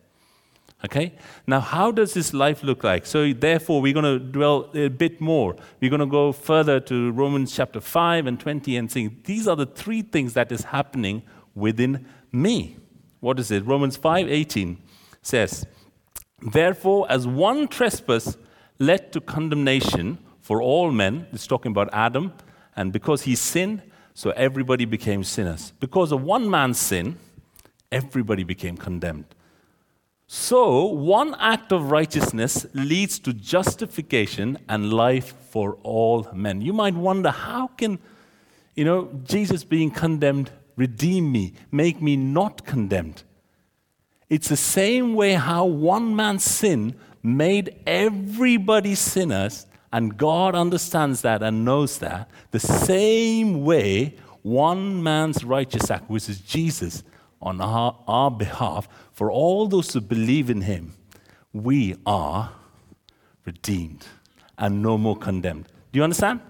Okay? 0.85 1.15
Now, 1.47 1.61
how 1.61 1.91
does 1.91 2.15
this 2.15 2.35
life 2.35 2.63
look 2.63 2.85
like? 2.85 3.07
So, 3.07 3.33
therefore, 3.33 3.81
we're 3.81 3.95
going 3.95 4.05
to 4.05 4.19
dwell 4.19 4.71
a 4.75 4.89
bit 4.89 5.21
more. 5.21 5.57
We're 5.81 5.91
going 5.91 6.01
to 6.01 6.07
go 6.07 6.33
further 6.33 6.81
to 6.81 7.13
Romans 7.13 7.55
chapter 7.55 7.81
5 7.81 8.27
and 8.27 8.39
20 8.39 8.77
and 8.77 8.91
see 8.91 9.09
these 9.25 9.49
are 9.49 9.57
the 9.57 9.67
three 9.67 10.03
things 10.03 10.35
that 10.35 10.53
is 10.53 10.65
happening 10.65 11.23
within 11.55 12.07
me. 12.31 12.77
What 13.21 13.39
is 13.41 13.51
it? 13.51 13.65
Romans 13.65 13.97
5 13.97 14.29
18 14.29 14.79
says, 15.23 15.67
Therefore, 16.41 17.07
as 17.11 17.27
one 17.27 17.67
trespass 17.69 18.37
led 18.79 19.13
to 19.13 19.21
condemnation 19.21 20.19
for 20.41 20.61
all 20.61 20.93
men, 20.93 21.27
it's 21.33 21.47
talking 21.47 21.73
about 21.73 21.89
Adam, 21.93 22.33
and 22.77 22.93
because 22.93 23.23
he 23.23 23.35
sinned, 23.35 23.83
so 24.15 24.31
everybody 24.31 24.85
became 24.85 25.25
sinners. 25.25 25.73
Because 25.81 26.13
of 26.13 26.23
one 26.23 26.49
man's 26.49 26.79
sin, 26.79 27.19
everybody 27.91 28.45
became 28.45 28.77
condemned. 28.77 29.25
So, 30.29 30.87
one 30.87 31.37
act 31.39 31.71
of 31.71 31.93
righteousness 31.93 32.67
leads 32.75 33.21
to 33.21 33.33
justification 33.33 34.59
and 34.69 34.93
life 34.93 35.35
for 35.51 35.79
all 35.85 36.29
men. 36.35 36.61
You 36.61 36.73
might 36.73 36.95
wonder 36.95 37.31
how 37.31 37.69
can, 37.69 38.01
you 38.75 38.85
know, 38.85 39.21
Jesus 39.23 39.63
being 39.63 39.93
condemned 39.93 40.51
redeem 40.75 41.31
me, 41.31 41.55
make 41.71 42.03
me 42.03 42.17
not 42.17 42.67
condemned? 42.67 43.23
It's 44.29 44.49
the 44.49 44.57
same 44.57 45.15
way 45.15 45.35
how 45.35 45.65
one 45.65 46.17
man's 46.17 46.45
sin 46.45 46.97
made 47.23 47.77
everybody 47.87 48.97
sinners, 48.97 49.67
and 49.93 50.17
God 50.17 50.57
understands 50.57 51.23
that 51.23 51.41
and 51.41 51.65
knows 51.65 51.99
that. 51.99 52.29
The 52.51 52.61
same 52.61 53.65
way 53.65 54.17
one 54.43 55.03
man's 55.03 55.45
righteous 55.45 55.91
act, 55.91 56.11
which 56.11 56.29
is 56.29 56.41
Jesus, 56.41 57.05
on 57.41 57.61
our, 57.61 57.99
our 58.07 58.31
behalf, 58.31 58.89
for 59.13 59.31
all 59.31 59.67
those 59.67 59.93
who 59.93 60.01
believe 60.01 60.51
in 60.51 60.63
him, 60.63 60.95
we 61.53 61.97
are 62.05 62.53
redeemed 63.45 64.07
and 64.59 64.83
no 64.83 64.99
more 64.99 65.17
condemned. 65.17 65.67
Do 65.93 65.99
you 65.99 66.05
understand? 66.05 66.41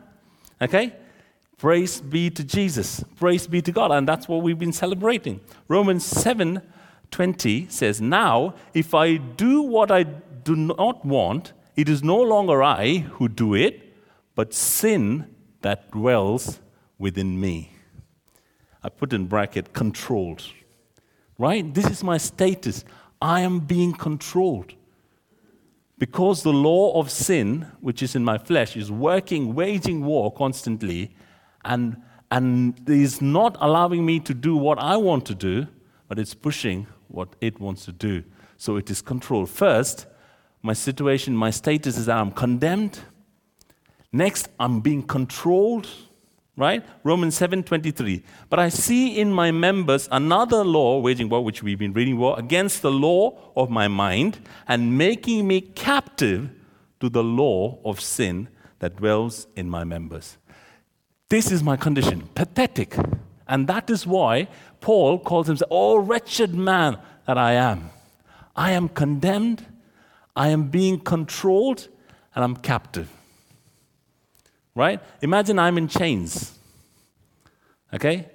Okay? 0.61 0.95
Praise 1.59 2.01
be 2.01 2.31
to 2.31 2.45
Jesus. 2.45 3.03
Praise 3.17 3.47
be 3.47 3.63
to 3.63 3.73
God. 3.73 3.91
And 3.91 4.07
that's 4.07 4.29
what 4.29 4.43
we've 4.43 4.59
been 4.59 4.73
celebrating. 4.73 5.41
Romans 5.69 6.05
7 6.05 6.63
20 7.11 7.69
says, 7.69 8.01
Now, 8.01 8.55
if 8.75 8.93
I 8.93 9.17
do 9.17 9.63
what 9.63 9.91
I 9.91 10.03
do 10.03 10.57
not 10.57 11.05
want, 11.05 11.53
it 11.77 11.89
is 11.89 12.03
no 12.03 12.21
longer 12.21 12.63
I 12.63 12.99
who 12.99 13.29
do 13.29 13.55
it, 13.55 13.95
but 14.35 14.53
sin 14.53 15.35
that 15.63 15.91
dwells 15.93 16.61
within 16.99 17.41
me. 17.41 17.73
I 18.83 18.89
put 18.89 19.13
in 19.13 19.27
bracket 19.27 19.73
controlled 19.73 20.43
right? 21.39 21.73
This 21.75 21.87
is 21.87 22.03
my 22.03 22.19
status. 22.19 22.85
I 23.21 23.41
am 23.41 23.61
being 23.61 23.93
controlled. 23.93 24.75
Because 25.99 26.43
the 26.43 26.53
law 26.53 26.99
of 27.01 27.11
sin, 27.11 27.67
which 27.81 28.03
is 28.03 28.15
in 28.15 28.23
my 28.25 28.37
flesh, 28.37 28.77
is 28.77 28.93
working, 28.93 29.55
waging 29.55 30.05
war 30.05 30.31
constantly, 30.31 31.15
and, 31.65 31.97
and 32.31 32.89
is 32.89 33.23
not 33.23 33.57
allowing 33.61 34.05
me 34.05 34.21
to 34.21 34.35
do 34.35 34.57
what 34.57 34.79
I 34.79 34.97
want 34.97 35.25
to 35.27 35.35
do, 35.35 35.67
but 36.09 36.19
it's 36.19 36.35
pushing 36.35 36.87
what 37.09 37.35
it 37.41 37.59
wants 37.61 37.85
to 37.87 37.93
do. 37.93 38.25
So 38.59 38.77
it 38.77 38.91
is 38.91 39.01
controlled. 39.01 39.49
First, 39.49 40.07
my 40.63 40.75
situation, 40.75 41.35
my 41.35 41.51
status 41.51 41.97
is 41.97 42.07
that 42.07 42.19
I'm 42.19 42.31
condemned. 42.31 42.99
Next, 44.13 44.49
I'm 44.59 44.81
being 44.81 45.03
controlled 45.03 45.89
right? 46.57 46.85
Romans 47.05 47.39
7:23. 47.39 48.23
But 48.49 48.59
I 48.59 48.69
see 48.69 49.19
in 49.19 49.33
my 49.33 49.51
members 49.51 50.09
another 50.11 50.65
law 50.65 51.01
waging 51.01 51.29
war 51.29 51.45
which 51.45 51.63
we've 51.63 51.79
been 51.79 51.93
reading 51.93 52.19
war 52.19 52.39
against 52.39 52.83
the 52.83 52.91
law 52.91 53.37
of 53.55 53.71
my 53.71 53.89
mind 53.89 54.39
and 54.67 54.97
making 54.97 55.47
me 55.47 55.61
captive 55.61 56.51
to 57.01 57.09
the 57.09 57.23
law 57.23 57.79
of 57.85 58.01
sin 58.01 58.49
that 58.79 58.97
dwells 58.97 59.47
in 59.55 59.69
my 59.69 59.85
members. 59.85 60.39
This 61.29 61.51
is 61.51 61.63
my 61.63 61.77
condition, 61.77 62.29
pathetic. 62.35 62.97
And 63.49 63.67
that 63.69 63.91
is 63.91 64.07
why 64.07 64.49
Paul 64.81 65.19
calls 65.19 65.47
himself, 65.47 65.69
Oh, 65.71 65.99
wretched 65.99 66.55
man 66.55 66.99
that 67.27 67.39
I 67.39 67.53
am. 67.53 67.91
I 68.55 68.73
am 68.73 68.89
condemned, 68.89 69.67
I 70.35 70.49
am 70.49 70.69
being 70.69 71.01
controlled, 71.01 71.89
and 72.35 72.43
I'm 72.43 72.57
captive 72.57 73.16
right? 74.77 75.01
Imagine 75.23 75.59
I'm 75.59 75.77
in 75.79 75.89
chains. 75.89 76.57
Okay? 77.93 78.29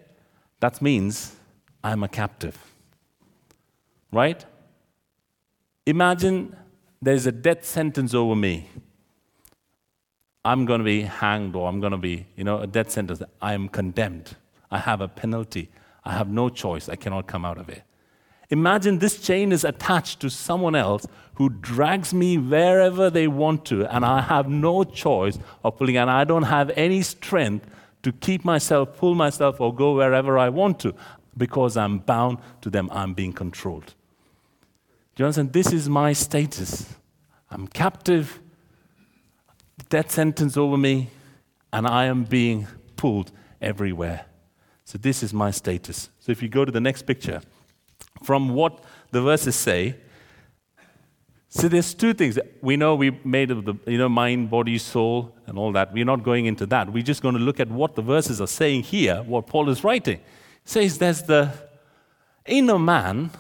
That 0.60 0.82
means 0.82 1.36
I'm 1.82 2.04
a 2.04 2.10
captive. 2.10 2.58
Right? 4.12 4.44
Imagine 5.86 6.56
there's 7.02 7.26
a 7.28 7.32
death 7.32 7.64
sentence 7.64 8.14
over 8.14 8.36
me. 8.36 8.68
I'm 10.44 10.66
going 10.66 10.80
to 10.80 10.84
be 10.84 11.04
hanged 11.04 11.56
or 11.56 11.70
I'm 11.70 11.80
going 11.80 11.92
to 11.92 11.98
be, 11.98 12.26
you 12.36 12.44
know, 12.44 12.60
a 12.60 12.68
death 12.68 12.90
sentence. 12.90 13.22
I 13.42 13.54
am 13.54 13.70
condemned. 13.70 14.36
I 14.72 14.80
have 14.80 15.00
a 15.00 15.08
penalty. 15.08 15.70
I 16.04 16.14
have 16.14 16.30
no 16.30 16.50
choice. 16.50 16.90
I 16.90 16.96
cannot 16.96 17.28
come 17.28 17.46
out 17.46 17.60
of 17.60 17.70
it. 17.70 17.84
Imagine 18.52 19.00
this 19.00 19.18
chain 19.18 19.54
is 19.54 19.64
attached 19.64 20.20
to 20.20 20.30
someone 20.30 20.76
else 20.76 21.08
who 21.36 21.50
drags 21.50 22.14
me 22.14 22.38
wherever 22.38 23.10
they 23.10 23.28
want 23.28 23.66
to, 23.66 23.86
and 23.86 24.06
I 24.06 24.22
have 24.22 24.50
no 24.50 24.84
choice 24.84 25.40
of 25.64 25.78
pulling, 25.78 25.96
and 25.96 26.12
I 26.12 26.26
don't 26.26 26.44
have 26.44 26.70
any 26.76 27.02
strength 27.02 27.66
to 28.04 28.12
keep 28.12 28.44
myself, 28.44 28.98
pull 28.98 29.16
myself, 29.16 29.62
or 29.62 29.74
go 29.74 29.96
wherever 29.96 30.38
I 30.38 30.50
want 30.50 30.80
to 30.82 30.94
because 31.38 31.78
I'm 31.78 32.00
bound 32.00 32.40
to 32.60 32.70
them. 32.70 32.90
I'm 32.92 33.14
being 33.14 33.32
controlled. 33.32 33.94
Do 35.16 35.24
you 35.24 35.26
understand? 35.26 35.54
This 35.54 35.72
is 35.72 35.88
my 35.88 36.12
status. 36.12 36.94
I'm 37.50 37.68
captive, 37.68 38.42
death 39.90 40.12
sentence 40.12 40.58
over 40.58 40.78
me, 40.78 41.10
and 41.72 41.88
I 41.88 42.06
am 42.06 42.26
being 42.26 42.68
pulled 42.98 43.32
everywhere. 43.62 44.26
So, 44.84 44.98
this 44.98 45.24
is 45.24 45.34
my 45.34 45.52
status. 45.52 46.10
So, 46.20 46.34
if 46.34 46.42
you 46.42 46.50
go 46.50 46.66
to 46.66 46.72
the 46.72 46.82
next 46.82 47.04
picture, 47.04 47.42
from 48.24 48.50
what 48.50 48.84
the 49.12 49.22
verses 49.22 49.56
say, 49.56 49.96
so 51.54 51.68
there's 51.68 51.94
two 51.94 52.14
things. 52.14 52.40
We 52.62 52.78
know 52.78 52.96
we 52.96 53.12
made 53.26 53.52
of 53.52 53.66
the 53.66 53.76
you 53.86 53.98
know 53.98 54.08
mind, 54.08 54.50
body, 54.50 54.78
soul, 54.78 55.36
and 55.48 55.60
all 55.60 55.74
that. 55.74 55.92
We're 55.92 56.06
not 56.06 56.24
going 56.24 56.46
into 56.46 56.66
that. 56.68 56.92
We're 56.92 57.04
just 57.04 57.22
going 57.22 57.36
to 57.36 57.42
look 57.42 57.60
at 57.60 57.70
what 57.70 57.96
the 57.96 58.02
verses 58.02 58.40
are 58.40 58.48
saying 58.48 58.84
here, 58.84 59.22
what 59.24 59.48
Paul 59.48 59.70
is 59.70 59.84
writing. 59.84 60.20
It 60.20 60.24
says 60.64 60.98
there's 60.98 61.24
the 61.24 61.52
inner 62.46 62.80
man 62.80 63.32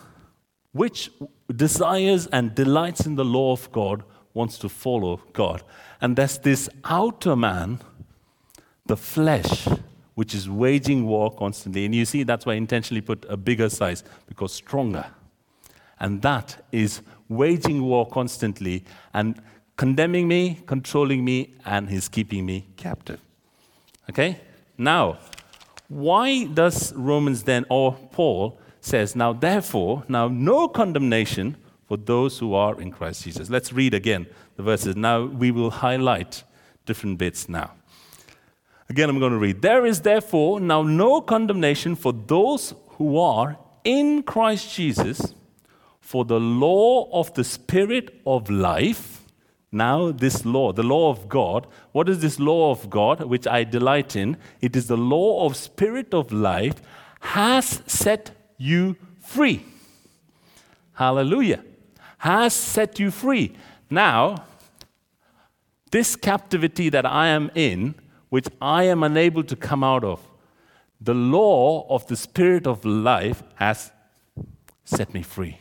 which 0.73 1.09
desires 1.55 2.27
and 2.27 2.53
delights 2.53 3.05
in 3.05 3.15
the 3.15 3.25
law 3.25 3.53
of 3.53 3.71
God, 3.71 4.03
wants 4.33 4.57
to 4.59 4.69
follow 4.69 5.21
God. 5.31 5.63
And 6.01 6.15
there's 6.15 6.37
this 6.37 6.69
outer 6.83 7.35
man, 7.35 7.79
the 8.85 8.97
flesh, 8.97 9.67
which 10.21 10.35
is 10.35 10.47
waging 10.47 11.07
war 11.07 11.33
constantly. 11.33 11.83
And 11.83 11.95
you 11.95 12.05
see, 12.05 12.21
that's 12.21 12.45
why 12.45 12.53
I 12.53 12.57
intentionally 12.57 13.01
put 13.01 13.25
a 13.27 13.35
bigger 13.35 13.69
size, 13.71 14.03
because 14.27 14.53
stronger. 14.53 15.07
And 15.99 16.21
that 16.21 16.63
is 16.71 17.01
waging 17.27 17.81
war 17.81 18.07
constantly 18.07 18.85
and 19.15 19.41
condemning 19.77 20.27
me, 20.27 20.59
controlling 20.67 21.25
me, 21.25 21.55
and 21.65 21.89
he's 21.89 22.07
keeping 22.07 22.45
me 22.45 22.67
captive. 22.77 23.19
Okay? 24.11 24.39
Now, 24.77 25.17
why 25.87 26.45
does 26.45 26.93
Romans 26.93 27.41
then, 27.41 27.65
or 27.67 27.93
Paul 28.11 28.59
says, 28.79 29.15
now 29.15 29.33
therefore, 29.33 30.03
now 30.07 30.27
no 30.27 30.67
condemnation 30.67 31.57
for 31.87 31.97
those 31.97 32.37
who 32.37 32.53
are 32.53 32.79
in 32.79 32.91
Christ 32.91 33.23
Jesus. 33.23 33.49
Let's 33.49 33.73
read 33.73 33.95
again 33.95 34.27
the 34.55 34.61
verses. 34.61 34.95
Now 34.95 35.23
we 35.23 35.49
will 35.49 35.71
highlight 35.71 36.43
different 36.85 37.17
bits 37.17 37.49
now. 37.49 37.71
Again, 38.91 39.09
I'm 39.09 39.19
going 39.19 39.31
to 39.31 39.37
read. 39.37 39.61
There 39.61 39.85
is 39.85 40.01
therefore 40.01 40.59
now 40.59 40.83
no 40.83 41.21
condemnation 41.21 41.95
for 41.95 42.11
those 42.11 42.73
who 42.97 43.17
are 43.17 43.57
in 43.85 44.21
Christ 44.21 44.75
Jesus, 44.75 45.33
for 46.01 46.25
the 46.25 46.41
law 46.41 47.09
of 47.13 47.33
the 47.35 47.45
Spirit 47.45 48.21
of 48.27 48.49
life. 48.49 49.23
Now, 49.71 50.11
this 50.11 50.43
law, 50.43 50.73
the 50.73 50.83
law 50.83 51.09
of 51.09 51.29
God, 51.29 51.67
what 51.93 52.09
is 52.09 52.19
this 52.19 52.37
law 52.37 52.71
of 52.71 52.89
God 52.89 53.23
which 53.23 53.47
I 53.47 53.63
delight 53.63 54.17
in? 54.17 54.35
It 54.59 54.75
is 54.75 54.87
the 54.87 54.97
law 54.97 55.45
of 55.45 55.55
Spirit 55.55 56.13
of 56.13 56.33
life, 56.33 56.81
has 57.21 57.81
set 57.87 58.31
you 58.57 58.97
free. 59.21 59.63
Hallelujah. 60.95 61.63
Has 62.17 62.53
set 62.53 62.99
you 62.99 63.09
free. 63.09 63.53
Now, 63.89 64.43
this 65.91 66.17
captivity 66.17 66.89
that 66.89 67.05
I 67.05 67.27
am 67.27 67.51
in, 67.55 67.95
which 68.31 68.47
I 68.61 68.83
am 68.83 69.03
unable 69.03 69.43
to 69.43 69.57
come 69.57 69.83
out 69.83 70.05
of, 70.05 70.25
the 71.01 71.13
law 71.13 71.85
of 71.89 72.07
the 72.07 72.15
Spirit 72.15 72.65
of 72.65 72.85
life 72.85 73.43
has 73.55 73.91
set 74.85 75.13
me 75.13 75.21
free. 75.21 75.57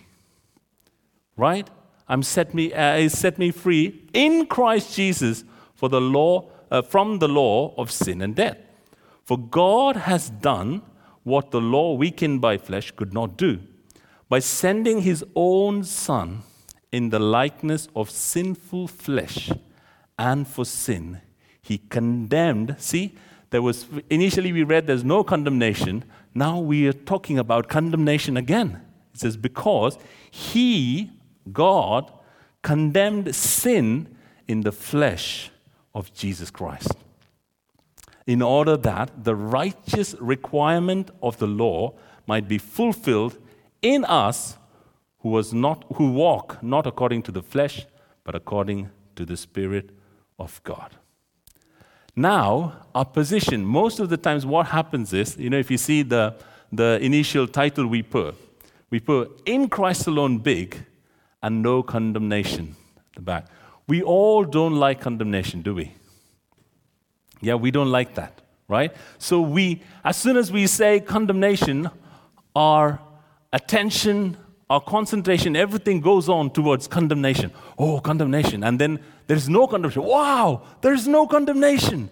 Right? 1.36 1.68
I'm 2.06 2.22
set 2.22 2.54
me, 2.54 2.72
uh, 2.72 3.08
set 3.08 3.38
me 3.38 3.50
free 3.50 4.08
in 4.12 4.46
Christ 4.46 4.94
Jesus 4.94 5.42
for 5.74 5.88
the 5.88 6.00
law, 6.00 6.48
uh, 6.70 6.82
from 6.82 7.18
the 7.18 7.26
law 7.26 7.74
of 7.76 7.90
sin 7.90 8.22
and 8.22 8.36
death. 8.36 8.58
For 9.24 9.36
God 9.36 9.96
has 9.96 10.30
done 10.30 10.82
what 11.24 11.50
the 11.50 11.60
law, 11.60 11.94
weakened 11.94 12.40
by 12.40 12.56
flesh, 12.56 12.92
could 12.92 13.12
not 13.12 13.36
do. 13.36 13.58
By 14.28 14.38
sending 14.38 15.00
his 15.00 15.24
own 15.34 15.82
Son 15.82 16.42
in 16.92 17.10
the 17.10 17.18
likeness 17.18 17.88
of 17.96 18.10
sinful 18.10 18.86
flesh 18.86 19.50
and 20.16 20.46
for 20.46 20.64
sin, 20.64 21.20
he 21.62 21.78
condemned. 21.78 22.76
See, 22.78 23.14
there 23.50 23.62
was 23.62 23.86
initially 24.08 24.52
we 24.52 24.62
read 24.62 24.86
there's 24.86 25.04
no 25.04 25.24
condemnation. 25.24 26.04
Now 26.34 26.58
we 26.58 26.86
are 26.86 26.92
talking 26.92 27.38
about 27.38 27.68
condemnation 27.68 28.36
again. 28.36 28.80
It 29.12 29.20
says, 29.20 29.36
because 29.36 29.98
he, 30.30 31.10
God, 31.52 32.12
condemned 32.62 33.34
sin 33.34 34.16
in 34.46 34.60
the 34.60 34.72
flesh 34.72 35.50
of 35.94 36.14
Jesus 36.14 36.50
Christ. 36.50 36.92
In 38.26 38.42
order 38.42 38.76
that 38.76 39.24
the 39.24 39.34
righteous 39.34 40.14
requirement 40.20 41.10
of 41.22 41.38
the 41.38 41.48
law 41.48 41.94
might 42.26 42.46
be 42.46 42.58
fulfilled 42.58 43.38
in 43.82 44.04
us 44.04 44.56
who, 45.20 45.30
was 45.30 45.52
not, 45.52 45.84
who 45.94 46.12
walk 46.12 46.62
not 46.62 46.86
according 46.86 47.22
to 47.24 47.32
the 47.32 47.42
flesh, 47.42 47.86
but 48.22 48.34
according 48.34 48.90
to 49.16 49.24
the 49.24 49.36
Spirit 49.36 49.90
of 50.38 50.62
God. 50.62 50.96
Now, 52.20 52.74
our 52.94 53.06
position, 53.06 53.64
most 53.64 53.98
of 53.98 54.10
the 54.10 54.18
times, 54.18 54.44
what 54.44 54.66
happens 54.66 55.14
is, 55.14 55.38
you 55.38 55.48
know, 55.48 55.56
if 55.56 55.70
you 55.70 55.78
see 55.78 56.02
the, 56.02 56.34
the 56.70 56.98
initial 57.00 57.48
title 57.48 57.86
we 57.86 58.02
put, 58.02 58.34
we 58.90 59.00
put 59.00 59.40
in 59.46 59.70
Christ 59.70 60.06
alone 60.06 60.36
big 60.36 60.84
and 61.42 61.62
no 61.62 61.82
condemnation 61.82 62.76
at 62.98 63.14
the 63.14 63.22
back. 63.22 63.46
We 63.86 64.02
all 64.02 64.44
don't 64.44 64.76
like 64.76 65.00
condemnation, 65.00 65.62
do 65.62 65.74
we? 65.74 65.94
Yeah, 67.40 67.54
we 67.54 67.70
don't 67.70 67.90
like 67.90 68.16
that, 68.16 68.42
right? 68.68 68.94
So 69.16 69.40
we, 69.40 69.82
as 70.04 70.18
soon 70.18 70.36
as 70.36 70.52
we 70.52 70.66
say 70.66 71.00
condemnation, 71.00 71.88
our 72.54 73.00
attention, 73.50 74.36
our 74.70 74.80
concentration, 74.80 75.56
everything 75.56 76.00
goes 76.00 76.28
on 76.28 76.48
towards 76.50 76.86
condemnation. 76.86 77.50
Oh, 77.76 77.98
condemnation. 78.00 78.62
And 78.62 78.78
then 78.78 79.00
there's 79.26 79.48
no 79.48 79.66
condemnation. 79.66 80.04
Wow, 80.04 80.62
there's 80.80 81.08
no 81.08 81.26
condemnation. 81.26 82.08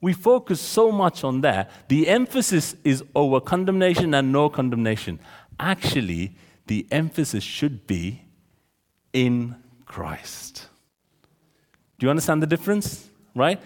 We 0.00 0.12
focus 0.12 0.60
so 0.60 0.90
much 0.90 1.22
on 1.22 1.42
that. 1.42 1.70
The 1.88 2.08
emphasis 2.08 2.74
is 2.82 3.04
over 3.14 3.40
condemnation 3.40 4.12
and 4.12 4.32
no 4.32 4.48
condemnation. 4.48 5.20
Actually, 5.60 6.34
the 6.66 6.84
emphasis 6.90 7.44
should 7.44 7.86
be 7.86 8.22
in 9.12 9.54
Christ. 9.86 10.66
Do 11.98 12.06
you 12.06 12.10
understand 12.10 12.42
the 12.42 12.46
difference? 12.48 13.08
Right? 13.36 13.60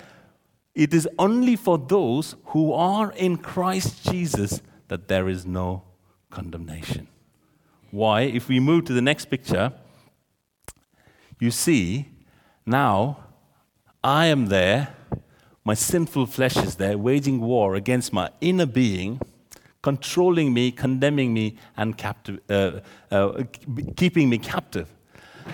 It 0.74 0.92
is 0.92 1.09
only 1.18 1.57
for 1.57 1.78
those 1.78 2.35
who 2.46 2.74
are 2.74 3.12
in 3.12 3.38
Christ 3.38 4.04
Jesus 4.11 4.61
that 4.88 5.09
there 5.09 5.30
is 5.30 5.46
no 5.46 5.85
condemnation. 6.30 7.09
Why? 7.94 8.22
If 8.22 8.48
we 8.48 8.59
move 8.59 8.87
to 8.87 8.92
the 8.92 9.00
next 9.00 9.26
picture, 9.26 9.72
you 11.38 11.52
see 11.52 12.09
now, 12.66 13.18
I 14.02 14.26
am 14.26 14.46
there, 14.46 14.96
my 15.64 15.74
sinful 15.74 16.26
flesh 16.26 16.57
is 16.57 16.74
there, 16.74 16.98
waging 16.98 17.40
war 17.40 17.76
against 17.76 18.12
my 18.12 18.30
inner 18.40 18.66
being, 18.66 19.20
controlling 19.80 20.52
me, 20.52 20.72
condemning 20.72 21.33
me, 21.33 21.57
and 21.76 21.96
captive, 21.96 22.40
uh, 22.50 22.80
uh, 23.12 23.44
keeping 23.94 24.28
me 24.28 24.38
captive. 24.38 24.88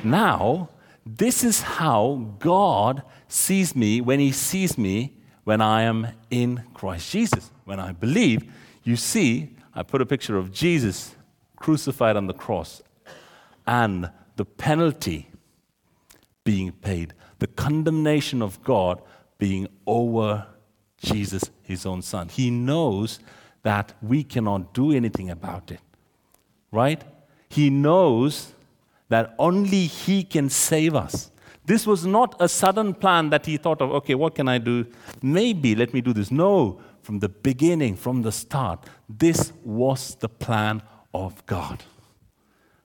Now, 0.03 0.70
this 1.05 1.44
is 1.44 1.61
how 1.61 2.35
God 2.38 3.03
sees 3.29 3.76
me 3.76 4.00
when 4.00 4.18
He 4.18 4.33
sees 4.33 4.79
me 4.79 5.12
when 5.44 5.61
I 5.61 5.83
am 5.83 6.09
in 6.31 6.64
Christ 6.72 7.12
Jesus. 7.12 7.50
When 7.66 7.79
I 7.79 7.92
believe, 7.92 8.50
you 8.83 8.96
see, 8.96 9.59
I 9.74 9.83
put 9.83 10.00
a 10.00 10.07
picture 10.07 10.38
of 10.38 10.50
Jesus 10.53 11.16
crucified 11.61 12.16
on 12.16 12.27
the 12.27 12.35
cross 12.35 12.83
and 13.66 14.11
the 14.35 14.44
penalty 14.44 15.29
being 16.42 16.73
paid, 16.73 17.14
the 17.38 17.46
condemnation 17.46 18.42
of 18.42 18.61
God 18.64 19.01
being 19.38 19.68
over 19.87 20.46
Jesus, 20.96 21.44
his 21.62 21.87
own 21.87 22.03
son. 22.03 22.29
He 22.29 22.51
knows 22.51 23.20
that 23.62 23.92
we 24.03 24.25
cannot 24.25 24.75
do 24.75 24.90
anything 24.90 25.31
about 25.31 25.70
it, 25.70 25.81
right? 26.73 27.03
He 27.49 27.70
knows 27.70 28.53
that 29.09 29.35
only 29.38 29.87
he 29.87 30.25
can 30.25 30.49
save 30.49 30.94
us. 30.94 31.31
This 31.66 31.87
was 31.87 32.07
not 32.07 32.35
a 32.40 32.49
sudden 32.49 32.94
plan 32.94 33.31
that 33.31 33.46
he 33.46 33.57
thought 33.57 33.81
of, 33.81 33.92
okay, 33.92 34.14
what 34.14 34.35
can 34.35 34.49
I 34.49 34.59
do? 34.59 34.87
Maybe 35.23 35.75
let 35.75 35.92
me 35.92 36.01
do 36.01 36.12
this. 36.12 36.31
No, 36.31 36.81
from 37.03 37.18
the 37.18 37.29
beginning, 37.29 37.96
from 37.96 38.23
the 38.23 38.33
start, 38.33 38.87
this 39.09 39.53
was 39.64 40.14
the 40.16 40.29
plan 40.29 40.83
of 41.12 41.44
God 41.46 41.85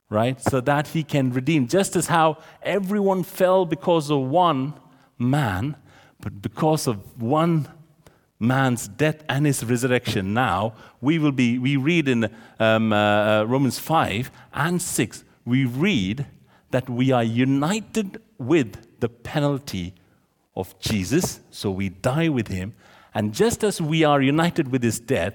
right? 0.09 0.39
So 0.41 0.61
that 0.61 0.89
he 0.89 1.03
can 1.03 1.31
redeem. 1.31 1.67
Just 1.67 1.95
as 1.95 2.07
how 2.07 2.37
everyone 2.61 3.23
fell 3.23 3.65
because 3.65 4.09
of 4.09 4.21
one 4.21 4.73
man, 5.17 5.75
but 6.21 6.41
because 6.41 6.87
of 6.87 7.21
one 7.21 7.67
man's 8.39 8.87
death 8.87 9.23
and 9.29 9.45
his 9.45 9.63
resurrection 9.63 10.33
now, 10.33 10.73
we 11.01 11.19
will 11.19 11.31
be, 11.31 11.57
we 11.57 11.77
read 11.77 12.07
in 12.07 12.29
um, 12.59 12.93
uh, 12.93 12.95
uh 13.41 13.45
Romans 13.47 13.79
5 13.79 14.31
and 14.53 14.81
6, 14.81 15.23
we 15.45 15.65
read 15.65 16.25
that 16.71 16.89
we 16.89 17.11
are 17.11 17.23
united 17.23 18.21
with 18.37 18.99
the 18.99 19.09
penalty 19.09 19.93
of 20.55 20.77
Jesus, 20.79 21.39
so 21.51 21.71
we 21.71 21.89
die 21.89 22.29
with 22.29 22.47
him. 22.47 22.73
And 23.13 23.33
just 23.33 23.63
as 23.63 23.81
we 23.81 24.03
are 24.03 24.21
united 24.21 24.71
with 24.71 24.83
his 24.83 24.99
death, 24.99 25.33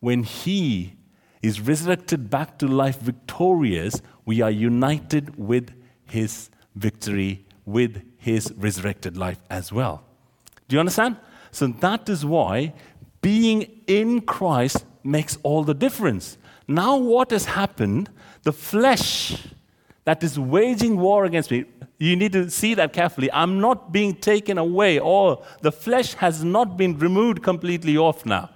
when 0.00 0.22
he 0.22 0.97
is 1.42 1.60
resurrected 1.60 2.30
back 2.30 2.58
to 2.58 2.66
life 2.66 2.98
victorious, 3.00 4.00
we 4.24 4.40
are 4.40 4.50
united 4.50 5.38
with 5.38 5.70
his 6.04 6.50
victory, 6.74 7.44
with 7.64 8.02
his 8.16 8.52
resurrected 8.56 9.16
life 9.16 9.40
as 9.50 9.72
well. 9.72 10.04
Do 10.68 10.76
you 10.76 10.80
understand? 10.80 11.16
So 11.50 11.66
that 11.66 12.08
is 12.08 12.24
why 12.24 12.74
being 13.20 13.82
in 13.86 14.20
Christ 14.20 14.84
makes 15.02 15.38
all 15.42 15.64
the 15.64 15.74
difference. 15.74 16.38
Now, 16.66 16.96
what 16.96 17.30
has 17.30 17.46
happened? 17.46 18.10
The 18.42 18.52
flesh 18.52 19.46
that 20.04 20.22
is 20.22 20.38
waging 20.38 20.98
war 20.98 21.24
against 21.24 21.50
me, 21.50 21.64
you 21.98 22.16
need 22.16 22.32
to 22.32 22.50
see 22.50 22.74
that 22.74 22.92
carefully. 22.92 23.30
I'm 23.32 23.60
not 23.60 23.92
being 23.92 24.14
taken 24.14 24.56
away, 24.56 24.98
or 24.98 25.42
the 25.62 25.72
flesh 25.72 26.14
has 26.14 26.44
not 26.44 26.76
been 26.76 26.98
removed 26.98 27.42
completely 27.42 27.96
off 27.96 28.24
now. 28.24 28.50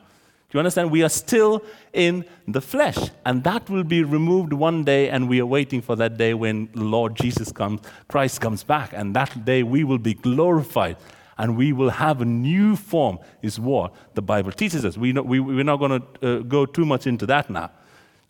Do 0.52 0.58
you 0.58 0.60
understand? 0.60 0.90
We 0.90 1.02
are 1.02 1.08
still 1.08 1.64
in 1.94 2.26
the 2.46 2.60
flesh, 2.60 2.98
and 3.24 3.42
that 3.44 3.70
will 3.70 3.84
be 3.84 4.04
removed 4.04 4.52
one 4.52 4.84
day, 4.84 5.08
and 5.08 5.26
we 5.26 5.40
are 5.40 5.46
waiting 5.46 5.80
for 5.80 5.96
that 5.96 6.18
day 6.18 6.34
when 6.34 6.68
the 6.74 6.84
Lord 6.84 7.16
Jesus 7.16 7.50
comes, 7.50 7.80
Christ 8.06 8.42
comes 8.42 8.62
back, 8.62 8.92
and 8.92 9.16
that 9.16 9.46
day 9.46 9.62
we 9.62 9.82
will 9.82 9.96
be 9.96 10.12
glorified 10.12 10.98
and 11.38 11.56
we 11.56 11.72
will 11.72 11.88
have 11.88 12.20
a 12.20 12.26
new 12.26 12.76
form, 12.76 13.18
is 13.40 13.58
what 13.58 13.94
the 14.12 14.20
Bible 14.20 14.52
teaches 14.52 14.84
us. 14.84 14.98
We, 14.98 15.14
know, 15.14 15.22
we, 15.22 15.40
we're 15.40 15.64
not 15.64 15.78
going 15.78 16.02
to 16.20 16.36
uh, 16.36 16.38
go 16.40 16.66
too 16.66 16.84
much 16.84 17.06
into 17.06 17.24
that 17.26 17.48
now. 17.48 17.70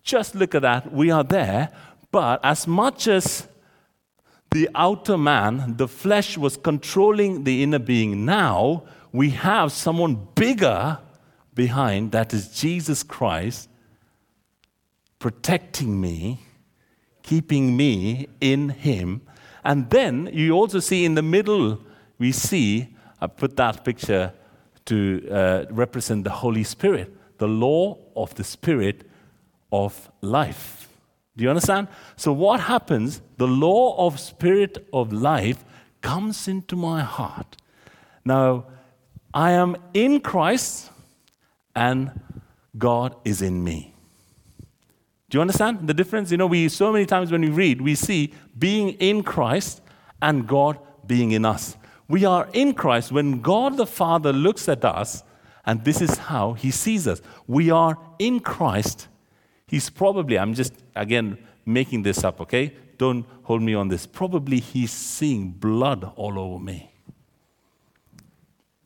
Just 0.04 0.36
look 0.36 0.54
at 0.54 0.62
that. 0.62 0.92
We 0.92 1.10
are 1.10 1.24
there, 1.24 1.70
but 2.12 2.38
as 2.44 2.68
much 2.68 3.08
as 3.08 3.48
the 4.52 4.70
outer 4.76 5.18
man, 5.18 5.74
the 5.76 5.88
flesh, 5.88 6.38
was 6.38 6.56
controlling 6.56 7.42
the 7.42 7.64
inner 7.64 7.80
being, 7.80 8.24
now 8.24 8.84
we 9.10 9.30
have 9.30 9.72
someone 9.72 10.28
bigger 10.36 10.98
behind 11.54 12.12
that 12.12 12.32
is 12.32 12.48
Jesus 12.48 13.02
Christ 13.02 13.68
protecting 15.18 16.00
me, 16.00 16.40
keeping 17.22 17.76
me 17.76 18.28
in 18.40 18.70
Him. 18.70 19.22
And 19.64 19.88
then 19.90 20.28
you 20.32 20.52
also 20.52 20.80
see 20.80 21.04
in 21.04 21.14
the 21.14 21.22
middle, 21.22 21.78
we 22.18 22.32
see, 22.32 22.88
I 23.20 23.28
put 23.28 23.56
that 23.56 23.84
picture 23.84 24.32
to 24.86 25.28
uh, 25.30 25.64
represent 25.70 26.24
the 26.24 26.30
Holy 26.30 26.64
Spirit, 26.64 27.14
the 27.38 27.46
law 27.46 27.98
of 28.16 28.34
the 28.34 28.44
Spirit 28.44 29.08
of 29.70 30.10
life. 30.20 30.88
Do 31.36 31.44
you 31.44 31.50
understand? 31.50 31.88
So, 32.16 32.32
what 32.32 32.60
happens? 32.60 33.22
The 33.38 33.46
law 33.46 34.06
of 34.06 34.20
Spirit 34.20 34.86
of 34.92 35.12
life 35.12 35.64
comes 36.00 36.48
into 36.48 36.76
my 36.76 37.00
heart. 37.00 37.56
Now, 38.24 38.66
I 39.32 39.52
am 39.52 39.76
in 39.94 40.20
Christ 40.20 40.90
and 41.74 42.20
God 42.76 43.16
is 43.24 43.42
in 43.42 43.62
me. 43.62 43.94
Do 45.28 45.38
you 45.38 45.40
understand 45.42 45.86
the 45.88 45.94
difference? 45.94 46.30
You 46.30 46.36
know, 46.36 46.46
we 46.46 46.68
so 46.68 46.92
many 46.92 47.06
times 47.06 47.32
when 47.32 47.40
we 47.40 47.48
read, 47.48 47.80
we 47.80 47.94
see 47.94 48.34
being 48.58 48.90
in 48.90 49.22
Christ 49.22 49.80
and 50.20 50.46
God 50.46 50.78
being 51.06 51.32
in 51.32 51.44
us. 51.44 51.76
We 52.08 52.24
are 52.26 52.48
in 52.52 52.74
Christ 52.74 53.12
when 53.12 53.40
God 53.40 53.76
the 53.76 53.86
Father 53.86 54.32
looks 54.32 54.68
at 54.68 54.84
us, 54.84 55.24
and 55.64 55.82
this 55.84 56.02
is 56.02 56.18
how 56.18 56.52
he 56.52 56.70
sees 56.70 57.08
us. 57.08 57.22
We 57.46 57.70
are 57.70 57.96
in 58.18 58.40
Christ. 58.40 59.08
He's 59.66 59.88
probably, 59.88 60.38
I'm 60.38 60.52
just 60.52 60.74
again 60.94 61.38
making 61.64 62.02
this 62.02 62.24
up, 62.24 62.40
okay? 62.42 62.76
Don't 62.98 63.24
hold 63.44 63.62
me 63.62 63.72
on 63.72 63.88
this. 63.88 64.06
Probably 64.06 64.60
he's 64.60 64.92
seeing 64.92 65.50
blood 65.50 66.12
all 66.16 66.38
over 66.38 66.62
me. 66.62 66.92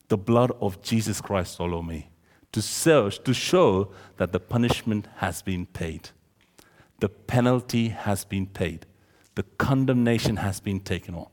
The 0.08 0.16
blood 0.16 0.52
of 0.60 0.80
Jesus 0.82 1.20
Christ 1.20 1.58
all 1.58 1.74
over 1.74 1.82
me 1.82 2.08
to, 2.56 2.62
search, 2.62 3.22
to 3.22 3.34
show 3.34 3.90
that 4.16 4.32
the 4.32 4.40
punishment 4.40 5.06
has 5.16 5.42
been 5.42 5.66
paid. 5.66 6.08
The 7.00 7.10
penalty 7.10 7.88
has 7.90 8.24
been 8.24 8.46
paid. 8.46 8.86
The 9.34 9.42
condemnation 9.58 10.36
has 10.36 10.58
been 10.58 10.80
taken 10.80 11.14
off. 11.14 11.30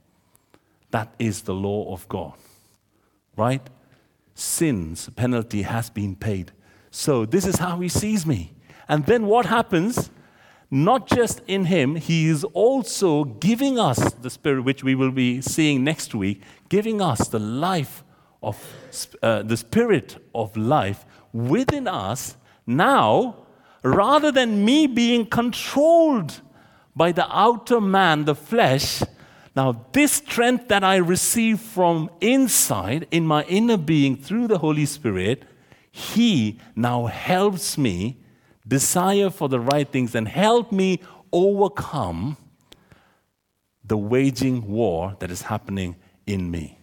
That 0.92 1.14
is 1.20 1.44
the 1.44 1.54
law 1.54 1.94
of 1.94 2.10
God. 2.10 2.34
Right? 3.38 3.62
Sin's 4.36 5.10
penalty 5.12 5.62
has 5.62 5.90
been 5.90 6.18
paid. 6.18 6.52
So 6.92 7.26
this 7.26 7.46
is 7.46 7.56
how 7.56 7.80
he 7.80 7.88
sees 7.88 8.26
me. 8.26 8.52
And 8.90 9.06
then 9.06 9.26
what 9.26 9.46
happens? 9.46 10.10
Not 10.70 11.08
just 11.08 11.40
in 11.48 11.64
him, 11.66 11.96
he 11.96 12.28
is 12.28 12.44
also 12.44 13.24
giving 13.24 13.80
us 13.80 14.12
the 14.16 14.30
spirit, 14.30 14.66
which 14.66 14.84
we 14.84 14.94
will 14.94 15.12
be 15.12 15.40
seeing 15.40 15.86
next 15.86 16.14
week, 16.14 16.42
giving 16.68 17.02
us 17.02 17.30
the 17.30 17.40
life 17.40 18.03
of 18.44 19.16
uh, 19.22 19.42
the 19.44 19.58
spirit 19.58 20.18
of 20.36 20.56
life 20.58 21.06
within 21.32 21.88
us 21.88 22.36
now, 22.68 23.46
rather 23.82 24.32
than 24.32 24.64
me 24.64 24.88
being 24.88 25.26
controlled 25.26 26.42
by 26.96 27.12
the 27.12 27.26
outer 27.36 27.82
man, 27.82 28.26
the 28.26 28.36
flesh. 28.36 29.02
Now, 29.56 29.86
this 29.92 30.14
strength 30.14 30.68
that 30.68 30.84
I 30.84 30.98
receive 30.98 31.60
from 31.60 32.10
inside, 32.22 33.08
in 33.12 33.26
my 33.26 33.44
inner 33.44 33.78
being 33.78 34.16
through 34.16 34.48
the 34.48 34.60
Holy 34.60 34.86
Spirit, 34.86 35.44
He 35.92 36.60
now 36.76 37.06
helps 37.06 37.78
me 37.78 38.18
desire 38.68 39.30
for 39.30 39.50
the 39.50 39.60
right 39.60 39.88
things 39.88 40.16
and 40.16 40.28
help 40.28 40.72
me 40.72 41.02
overcome 41.32 42.38
the 43.84 43.98
waging 43.98 44.68
war 44.68 45.16
that 45.20 45.30
is 45.30 45.44
happening 45.44 45.96
in 46.26 46.50
me. 46.50 46.80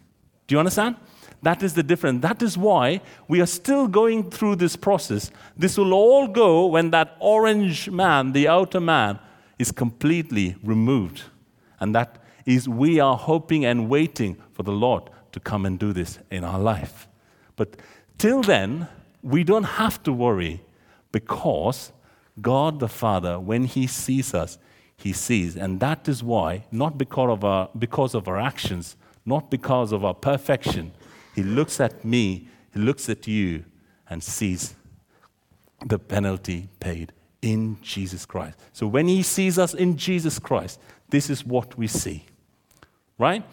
Do 0.46 0.55
you 0.55 0.59
understand? 0.59 0.96
That 1.42 1.62
is 1.62 1.74
the 1.74 1.83
difference. 1.83 2.22
That 2.22 2.42
is 2.42 2.59
why 2.59 3.00
we 3.26 3.40
are 3.40 3.46
still 3.46 3.88
going 3.88 4.31
through 4.31 4.57
this 4.57 4.76
process. 4.76 5.31
This 5.57 5.79
will 5.79 5.94
all 5.94 6.29
go 6.29 6.66
when 6.66 6.90
that 6.90 7.16
orange 7.18 7.90
man, 7.90 8.33
the 8.33 8.48
outer 8.48 8.81
man, 8.81 9.18
is 9.59 9.72
completely 9.72 10.57
removed. 10.62 11.22
And 11.79 11.94
that 11.94 12.22
is, 12.44 12.68
we 12.68 13.00
are 13.00 13.16
hoping 13.16 13.64
and 13.64 13.88
waiting 13.88 14.37
for 14.53 14.62
the 14.62 14.72
Lord 14.72 15.05
to 15.33 15.40
come 15.40 15.64
and 15.64 15.79
do 15.79 15.92
this 15.92 16.18
in 16.31 16.44
our 16.44 16.59
life. 16.59 17.09
But 17.57 17.76
till 18.18 18.42
then, 18.42 18.88
we 19.22 19.44
don't 19.44 19.64
have 19.64 20.03
to 20.03 20.12
worry 20.12 20.62
because 21.12 21.92
God 22.40 22.81
the 22.81 22.88
Father, 22.88 23.38
when 23.38 23.64
He 23.64 23.87
sees 23.87 24.35
us, 24.35 24.59
He 24.96 25.12
sees. 25.12 25.57
And 25.57 25.81
that 25.81 26.09
is 26.09 26.22
why, 26.22 26.64
not 26.70 26.98
because 26.98 27.31
of 27.31 27.44
our, 27.44 27.70
because 27.79 28.14
of 28.14 28.29
our 28.29 28.38
actions, 28.38 28.96
not 29.24 29.50
because 29.50 29.92
of 29.92 30.05
our 30.05 30.14
perfection, 30.14 30.92
he 31.35 31.43
looks 31.43 31.81
at 31.81 32.05
me, 32.05 32.49
he 32.73 32.81
looks 32.81 33.09
at 33.09 33.27
you, 33.27 33.64
and 34.09 34.23
sees 34.23 34.75
the 35.87 35.99
penalty 35.99 36.69
paid 36.81 37.12
in 37.43 37.79
Jesus 37.83 38.27
Christ. 38.27 38.59
So 38.73 38.87
when 38.87 39.09
he 39.09 39.23
sees 39.23 39.59
us 39.59 39.73
in 39.75 39.97
Jesus 39.97 40.38
Christ, 40.38 40.81
this 41.09 41.31
is 41.31 41.45
what 41.45 41.77
we 41.79 41.87
see. 41.87 42.27
Right? 43.19 43.45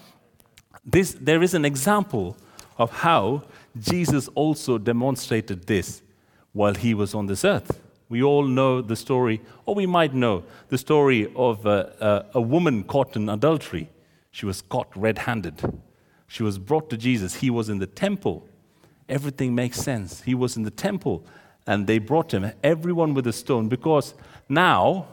This, 0.86 1.16
there 1.20 1.44
is 1.44 1.54
an 1.54 1.66
example 1.66 2.38
of 2.78 2.92
how 2.92 3.44
Jesus 3.80 4.28
also 4.30 4.78
demonstrated 4.78 5.68
this 5.68 6.02
while 6.54 6.74
he 6.74 6.94
was 6.94 7.13
on 7.13 7.28
this 7.28 7.44
earth. 7.46 7.80
We 8.10 8.24
all 8.24 8.44
know 8.44 8.82
the 8.82 8.96
story, 8.96 9.42
or 9.66 9.76
we 9.76 9.86
might 9.86 10.13
know 10.13 10.44
the 10.70 10.78
story 10.78 11.32
of 11.36 11.66
a, 11.66 12.26
a, 12.34 12.38
a 12.38 12.42
woman 12.42 12.84
caught 12.84 13.16
in 13.16 13.28
adultery. 13.28 13.90
She 14.32 14.46
was 14.46 14.62
caught 14.62 14.88
red 14.96 15.20
handed. 15.20 15.62
She 16.28 16.44
was 16.44 16.58
brought 16.58 16.90
to 16.90 16.98
Jesus. 16.98 17.36
He 17.36 17.50
was 17.50 17.70
in 17.70 17.80
the 17.80 17.88
temple. 17.88 18.48
Everything 19.08 19.56
makes 19.56 19.80
sense. 19.80 20.22
He 20.22 20.36
was 20.36 20.58
in 20.58 20.63
the 20.63 20.72
temple 20.72 21.26
and 21.68 21.86
they 21.86 22.00
brought 22.00 22.34
him, 22.34 22.52
everyone 22.63 23.13
with 23.13 23.28
a 23.28 23.34
stone, 23.34 23.68
because 23.68 24.13
now 24.48 25.08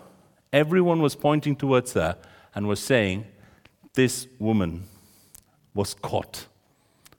everyone 0.52 1.02
was 1.02 1.16
pointing 1.16 1.56
towards 1.56 1.92
her 1.94 2.16
and 2.54 2.68
was 2.68 2.78
saying, 2.78 3.26
This 3.94 4.28
woman 4.38 4.84
was 5.74 5.94
caught, 5.94 6.46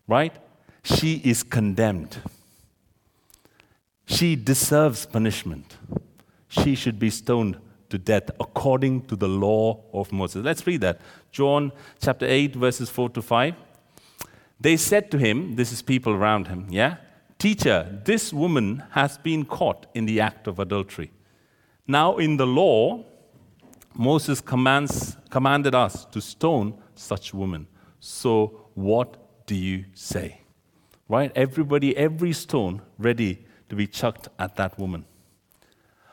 right? 0.08 0.34
She 0.84 1.22
is 1.26 1.44
condemned. 1.44 2.18
She 4.06 4.38
deserves 4.38 5.06
punishment. 5.06 5.76
She 6.48 6.76
should 6.76 6.98
be 6.98 7.10
stoned 7.10 7.58
to 7.90 7.98
death 7.98 8.32
according 8.40 9.02
to 9.08 9.18
the 9.18 9.28
law 9.28 9.84
of 9.94 10.14
Moses. 10.14 10.46
Let's 10.46 10.66
read 10.66 10.82
that. 10.82 11.02
John 11.32 11.74
chapter 12.02 12.26
8, 12.26 12.56
verses 12.56 12.90
4 12.90 13.10
to 13.10 13.22
5. 13.22 13.56
They 14.60 14.78
said 14.78 15.12
to 15.12 15.18
him, 15.18 15.56
This 15.56 15.72
is 15.72 15.82
people 15.82 16.14
around 16.14 16.48
him, 16.48 16.68
yeah? 16.70 16.98
Teacher, 17.38 18.02
this 18.06 18.32
woman 18.32 18.84
has 18.92 19.18
been 19.18 19.46
caught 19.46 19.88
in 19.94 20.06
the 20.06 20.22
act 20.22 20.48
of 20.48 20.60
adultery. 20.60 21.12
Now, 21.88 22.18
in 22.18 22.38
the 22.38 22.48
law, 22.48 23.06
Moses 23.94 24.42
commands, 24.42 25.18
commanded 25.30 25.76
us 25.76 26.06
to 26.06 26.22
stone 26.22 26.78
such 26.96 27.34
women. 27.34 27.68
So, 28.00 28.70
what 28.74 29.46
do 29.46 29.56
you 29.56 29.86
say? 29.94 30.42
Right? 31.08 31.32
Everybody, 31.36 31.96
every 31.96 32.34
stone 32.34 32.82
ready 32.98 33.46
to 33.70 33.76
be 33.76 33.88
chucked 33.88 34.28
at 34.40 34.56
that 34.56 34.80
woman. 34.80 35.06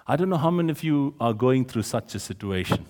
I 0.07 0.17
don't 0.17 0.29
know 0.29 0.37
how 0.37 0.51
many 0.51 0.71
of 0.71 0.83
you 0.83 1.15
are 1.21 1.33
going 1.33 1.65
through 1.65 1.85
such 1.85 2.15
a 2.15 2.19
situation. 2.19 2.85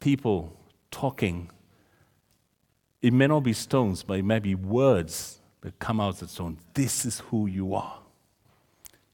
People 0.00 0.56
talking 0.90 1.50
it 3.06 3.12
may 3.12 3.28
not 3.28 3.44
be 3.44 3.52
stones, 3.52 4.02
but 4.02 4.18
it 4.18 4.24
may 4.24 4.40
be 4.40 4.56
words 4.56 5.38
that 5.60 5.78
come 5.78 6.00
out 6.00 6.14
of 6.14 6.18
the 6.18 6.26
stones. 6.26 6.58
This 6.74 7.06
is 7.06 7.20
who 7.20 7.46
you 7.46 7.72
are. 7.72 7.98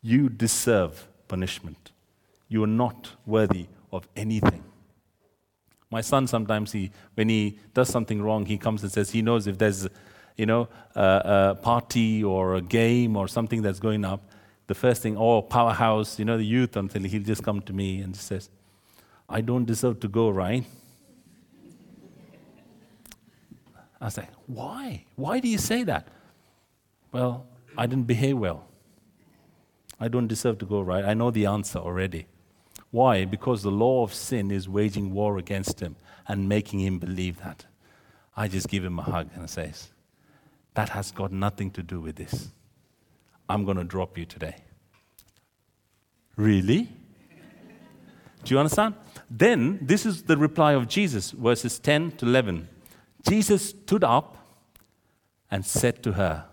You 0.01 0.31
deserve 0.31 1.07
punishment. 1.29 1.93
You 2.49 2.65
are 2.65 2.75
not 2.85 3.11
worthy 3.27 3.67
of 3.93 4.09
anything. 4.17 4.65
My 5.91 6.01
son 6.01 6.27
sometimes 6.27 6.73
he, 6.73 6.91
when 7.17 7.29
he 7.29 7.59
does 7.75 7.91
something 7.91 8.23
wrong, 8.23 8.47
he 8.47 8.57
comes 8.57 8.83
and 8.83 8.91
says 8.91 9.11
he 9.11 9.21
knows 9.21 9.47
if 9.47 9.59
there's, 9.59 9.87
you 10.39 10.47
know, 10.47 10.71
a, 10.95 11.51
a 11.51 11.59
party 11.61 12.25
or 12.25 12.55
a 12.55 12.63
game 12.63 13.15
or 13.15 13.29
something 13.29 13.61
that's 13.61 13.79
going 13.79 14.07
up, 14.07 14.23
the 14.69 14.75
first 14.75 15.03
thing, 15.03 15.19
oh, 15.19 15.43
powerhouse, 15.43 16.19
you 16.19 16.25
know, 16.25 16.39
the 16.39 16.47
youth, 16.47 16.77
until 16.77 17.03
he'll 17.03 17.23
just 17.23 17.43
come 17.43 17.61
to 17.61 17.75
me 17.75 18.01
and 18.01 18.17
says, 18.17 18.49
I 19.29 19.43
don't 19.43 19.67
deserve 19.67 20.01
to 20.01 20.09
go, 20.09 20.31
right? 20.31 20.65
I 24.03 24.09
say, 24.09 24.29
why? 24.49 25.05
Why 25.15 25.39
do 25.39 25.47
you 25.47 25.59
say 25.59 25.85
that? 25.85 26.09
Well, 27.13 27.47
I 27.79 27.87
didn't 27.87 28.09
behave 28.09 28.37
well. 28.37 28.65
I 30.01 30.09
don't 30.09 30.27
deserve 30.27 30.59
to 30.59 30.67
go 30.67 30.81
right. 30.81 31.05
I 31.05 31.15
know 31.15 31.31
the 31.31 31.47
answer 31.47 31.79
already. 31.79 32.27
Why? 32.91 33.25
Because 33.25 33.63
the 33.63 33.71
law 33.71 34.03
of 34.03 34.13
sin 34.13 34.51
is 34.51 34.69
waging 34.69 35.15
war 35.15 35.39
against 35.39 35.79
him 35.79 35.95
and 36.27 36.49
making 36.49 36.81
him 36.81 36.99
believe 36.99 37.39
that. 37.39 37.67
I 38.37 38.49
just 38.49 38.69
give 38.69 38.85
him 38.85 38.99
a 38.99 39.03
hug 39.03 39.31
and 39.35 39.49
say, 39.49 39.73
That 40.75 40.89
has 40.89 41.13
got 41.13 41.31
nothing 41.31 41.71
to 41.73 41.83
do 41.83 42.01
with 42.01 42.17
this. 42.17 42.49
I'm 43.49 43.65
going 43.65 43.77
to 43.77 43.85
drop 43.85 44.19
you 44.19 44.25
today. 44.25 44.57
Really? 46.35 46.89
Do 48.43 48.55
you 48.55 48.59
understand? 48.59 48.95
Then, 49.31 49.79
this 49.81 50.05
is 50.05 50.25
the 50.25 50.37
reply 50.37 50.73
of 50.73 50.89
Jesus, 50.89 51.31
verses 51.31 51.79
10 51.79 52.13
to 52.13 52.27
11. 52.27 52.69
Jesus 53.29 53.71
stood 53.71 54.05
up 54.05 54.37
and 55.51 55.65
said 55.65 56.03
to 56.03 56.13
her, 56.13 56.47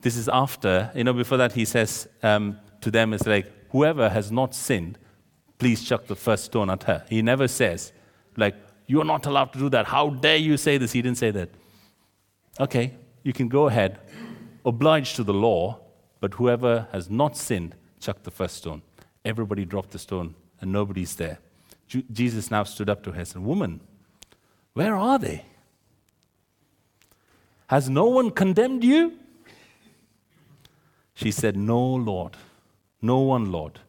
This 0.00 0.16
is 0.16 0.28
after, 0.28 0.90
you 0.94 1.04
know, 1.04 1.12
before 1.12 1.38
that, 1.38 1.52
he 1.52 1.64
says 1.64 2.08
um, 2.22 2.58
to 2.80 2.90
them, 2.90 3.12
it's 3.12 3.26
like, 3.26 3.50
whoever 3.70 4.08
has 4.08 4.30
not 4.30 4.54
sinned, 4.54 4.98
please 5.58 5.82
chuck 5.82 6.06
the 6.06 6.16
first 6.16 6.44
stone 6.44 6.70
at 6.70 6.84
her. 6.84 7.04
He 7.08 7.22
never 7.22 7.48
says, 7.48 7.92
like, 8.36 8.54
you're 8.86 9.04
not 9.04 9.26
allowed 9.26 9.52
to 9.52 9.58
do 9.58 9.68
that. 9.70 9.86
How 9.86 10.10
dare 10.10 10.36
you 10.36 10.56
say 10.56 10.78
this? 10.78 10.92
He 10.92 11.02
didn't 11.02 11.18
say 11.18 11.30
that. 11.32 11.50
Okay, 12.60 12.94
you 13.22 13.32
can 13.32 13.48
go 13.48 13.66
ahead, 13.66 13.98
obliged 14.64 15.16
to 15.16 15.24
the 15.24 15.34
law, 15.34 15.80
but 16.20 16.34
whoever 16.34 16.88
has 16.92 17.10
not 17.10 17.36
sinned, 17.36 17.74
chuck 18.00 18.22
the 18.22 18.30
first 18.30 18.56
stone. 18.56 18.82
Everybody 19.24 19.64
dropped 19.64 19.90
the 19.90 19.98
stone, 19.98 20.34
and 20.60 20.72
nobody's 20.72 21.16
there. 21.16 21.38
Jesus 22.12 22.50
now 22.50 22.64
stood 22.64 22.88
up 22.88 23.02
to 23.04 23.12
her 23.12 23.18
and 23.18 23.28
said, 23.28 23.42
Woman, 23.42 23.80
where 24.74 24.96
are 24.96 25.18
they? 25.18 25.44
Has 27.68 27.90
no 27.90 28.06
one 28.06 28.30
condemned 28.30 28.84
you? 28.84 29.18
She 31.14 31.30
said, 31.30 31.56
No, 31.56 31.84
Lord. 31.84 32.36
No 33.02 33.20
one, 33.20 33.52
Lord. 33.52 33.80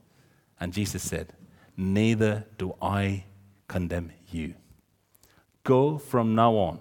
And 0.60 0.74
Jesus 0.74 1.04
said, 1.04 1.34
Neither 1.78 2.46
do 2.58 2.76
I 2.82 3.24
condemn 3.68 4.12
you. 4.32 4.56
Go 5.64 5.98
from 5.98 6.36
now 6.36 6.56
on 6.56 6.80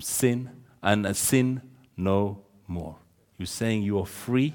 sin 0.00 0.50
and 0.82 1.16
sin 1.16 1.60
no 1.96 2.38
more. 2.66 2.96
You're 3.38 3.46
saying 3.46 3.82
you 3.82 3.98
are 3.98 4.06
free, 4.06 4.54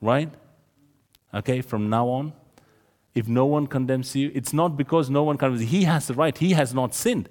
right? 0.00 0.30
Okay, 1.32 1.60
from 1.60 1.90
now 1.90 2.06
on. 2.08 2.32
If 3.14 3.28
no 3.28 3.46
one 3.46 3.66
condemns 3.66 4.16
you, 4.16 4.32
it's 4.34 4.52
not 4.52 4.76
because 4.76 5.08
no 5.08 5.22
one 5.22 5.38
condemns 5.38 5.62
you. 5.62 5.68
He 5.68 5.84
has 5.84 6.08
the 6.08 6.14
right, 6.14 6.36
he 6.36 6.52
has 6.52 6.74
not 6.74 6.94
sinned. 6.94 7.28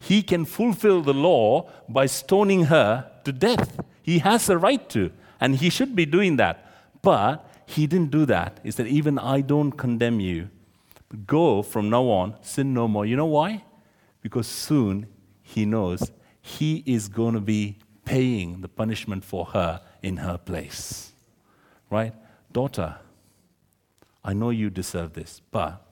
He 0.00 0.22
can 0.22 0.44
fulfill 0.44 1.00
the 1.00 1.14
law 1.14 1.70
by 1.88 2.06
stoning 2.06 2.64
her 2.64 3.08
to 3.24 3.32
death. 3.32 3.80
He 4.02 4.18
has 4.18 4.46
the 4.46 4.58
right 4.58 4.88
to, 4.90 5.12
and 5.40 5.56
he 5.56 5.70
should 5.70 5.94
be 5.94 6.06
doing 6.06 6.36
that. 6.36 6.66
But 7.02 7.48
he 7.66 7.86
didn't 7.86 8.10
do 8.10 8.26
that. 8.26 8.58
He 8.64 8.72
said, 8.72 8.88
Even 8.88 9.18
I 9.18 9.40
don't 9.40 9.72
condemn 9.72 10.18
you. 10.18 10.50
Go 11.26 11.62
from 11.62 11.88
now 11.88 12.04
on, 12.04 12.36
sin 12.42 12.74
no 12.74 12.88
more. 12.88 13.06
You 13.06 13.16
know 13.16 13.26
why? 13.26 13.64
Because 14.22 14.46
soon 14.46 15.06
he 15.42 15.64
knows 15.64 16.10
he 16.40 16.82
is 16.86 17.08
going 17.08 17.34
to 17.34 17.40
be 17.40 17.78
paying 18.04 18.60
the 18.60 18.68
punishment 18.68 19.24
for 19.24 19.46
her 19.46 19.80
in 20.02 20.16
her 20.18 20.38
place. 20.38 21.12
Right? 21.90 22.14
Daughter, 22.50 22.96
I 24.24 24.32
know 24.34 24.50
you 24.50 24.70
deserve 24.70 25.14
this, 25.14 25.40
but 25.50 25.84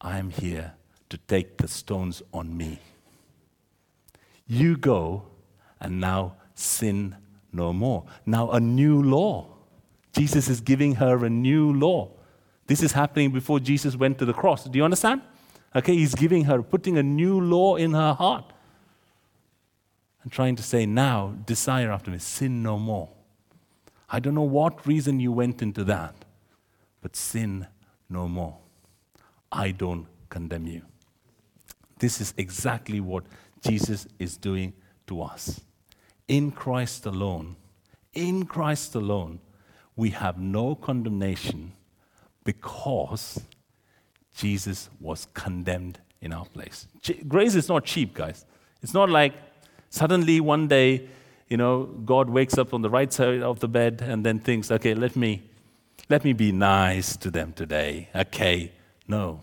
I 0.00 0.18
am 0.18 0.30
here 0.30 0.74
to 1.08 1.18
take 1.18 1.56
the 1.56 1.68
stones 1.68 2.22
on 2.32 2.56
me. 2.56 2.78
You 4.46 4.76
go 4.76 5.24
and 5.80 6.00
now 6.00 6.34
sin 6.54 7.16
no 7.52 7.72
more. 7.72 8.04
Now, 8.26 8.50
a 8.50 8.60
new 8.60 9.02
law. 9.02 9.46
Jesus 10.12 10.48
is 10.48 10.60
giving 10.60 10.96
her 10.96 11.24
a 11.24 11.30
new 11.30 11.72
law. 11.72 12.10
This 12.66 12.82
is 12.82 12.92
happening 12.92 13.30
before 13.30 13.60
Jesus 13.60 13.96
went 13.96 14.18
to 14.18 14.24
the 14.24 14.32
cross. 14.32 14.64
Do 14.64 14.78
you 14.78 14.84
understand? 14.84 15.22
Okay, 15.74 15.94
he's 15.94 16.14
giving 16.14 16.44
her, 16.44 16.62
putting 16.62 16.98
a 16.98 17.02
new 17.02 17.40
law 17.40 17.76
in 17.76 17.94
her 17.94 18.12
heart. 18.12 18.52
And 20.22 20.30
trying 20.30 20.56
to 20.56 20.62
say, 20.62 20.84
now, 20.84 21.34
desire 21.46 21.90
after 21.90 22.10
me, 22.10 22.18
sin 22.18 22.62
no 22.62 22.78
more. 22.78 23.08
I 24.08 24.20
don't 24.20 24.34
know 24.34 24.42
what 24.42 24.86
reason 24.86 25.20
you 25.20 25.32
went 25.32 25.62
into 25.62 25.84
that, 25.84 26.14
but 27.00 27.16
sin 27.16 27.66
no 28.08 28.28
more. 28.28 28.58
I 29.52 29.70
don't 29.70 30.06
condemn 30.28 30.66
you. 30.66 30.82
This 31.98 32.20
is 32.20 32.34
exactly 32.36 33.00
what 33.00 33.24
Jesus 33.62 34.06
is 34.18 34.36
doing 34.36 34.72
to 35.06 35.22
us. 35.22 35.60
In 36.28 36.50
Christ 36.50 37.06
alone, 37.06 37.56
in 38.12 38.46
Christ 38.46 38.94
alone, 38.94 39.40
we 39.96 40.10
have 40.10 40.38
no 40.38 40.74
condemnation 40.74 41.72
because 42.44 43.42
Jesus 44.36 44.88
was 45.00 45.26
condemned 45.34 46.00
in 46.20 46.32
our 46.32 46.46
place. 46.46 46.86
Grace 47.28 47.54
is 47.54 47.68
not 47.68 47.84
cheap, 47.84 48.14
guys. 48.14 48.46
It's 48.82 48.94
not 48.94 49.10
like 49.10 49.34
suddenly 49.90 50.40
one 50.40 50.68
day, 50.68 51.08
you 51.48 51.56
know, 51.56 51.84
God 51.84 52.30
wakes 52.30 52.56
up 52.56 52.72
on 52.72 52.82
the 52.82 52.90
right 52.90 53.12
side 53.12 53.42
of 53.42 53.60
the 53.60 53.68
bed 53.68 54.02
and 54.02 54.24
then 54.24 54.38
thinks, 54.38 54.70
okay, 54.70 54.94
let 54.94 55.16
me, 55.16 55.42
let 56.10 56.24
me 56.24 56.32
be 56.32 56.50
nice 56.50 57.16
to 57.16 57.30
them 57.30 57.52
today. 57.52 58.08
Okay. 58.14 58.72
No. 59.06 59.42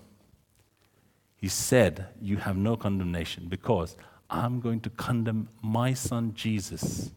He 1.37 1.47
said, 1.47 2.07
You 2.21 2.37
have 2.37 2.57
no 2.57 2.75
condemnation 2.75 3.47
because 3.47 3.95
I'm 4.29 4.59
going 4.59 4.81
to 4.81 4.89
condemn 4.89 5.47
my 5.61 5.93
son 5.93 6.33
Jesus 6.35 7.11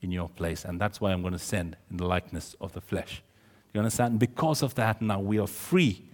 in 0.00 0.10
your 0.10 0.28
place. 0.28 0.64
And 0.64 0.80
that's 0.80 1.00
why 1.00 1.12
I'm 1.12 1.22
going 1.22 1.32
to 1.32 1.38
send 1.38 1.76
in 1.90 1.96
the 1.96 2.06
likeness 2.06 2.56
of 2.60 2.72
the 2.72 2.80
flesh. 2.80 3.22
You 3.72 3.78
understand? 3.78 4.18
Because 4.18 4.62
of 4.62 4.74
that, 4.74 5.00
now 5.00 5.20
we 5.20 5.38
are 5.38 5.46
free. 5.46 6.04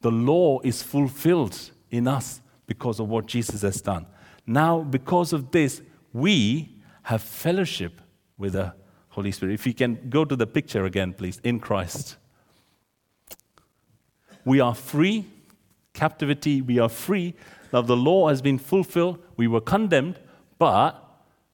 The 0.00 0.12
law 0.12 0.60
is 0.62 0.82
fulfilled 0.82 1.58
in 1.90 2.06
us 2.06 2.40
because 2.66 3.00
of 3.00 3.08
what 3.08 3.26
Jesus 3.26 3.62
has 3.62 3.80
done. 3.80 4.06
Now, 4.46 4.80
because 4.80 5.32
of 5.32 5.50
this, 5.50 5.82
we 6.12 6.76
have 7.02 7.22
fellowship 7.22 8.00
with 8.38 8.52
the 8.52 8.72
Holy 9.14 9.30
Spirit. 9.30 9.54
If 9.54 9.64
you 9.64 9.74
can 9.74 10.10
go 10.10 10.24
to 10.24 10.34
the 10.34 10.46
picture 10.46 10.84
again, 10.84 11.12
please, 11.12 11.40
in 11.44 11.60
Christ. 11.60 12.16
We 14.44 14.58
are 14.58 14.74
free, 14.74 15.26
captivity, 15.92 16.60
we 16.60 16.80
are 16.80 16.88
free. 16.88 17.34
Now, 17.72 17.82
the 17.82 17.96
law 17.96 18.28
has 18.28 18.42
been 18.42 18.58
fulfilled. 18.58 19.20
We 19.36 19.46
were 19.46 19.60
condemned, 19.60 20.18
but 20.58 21.00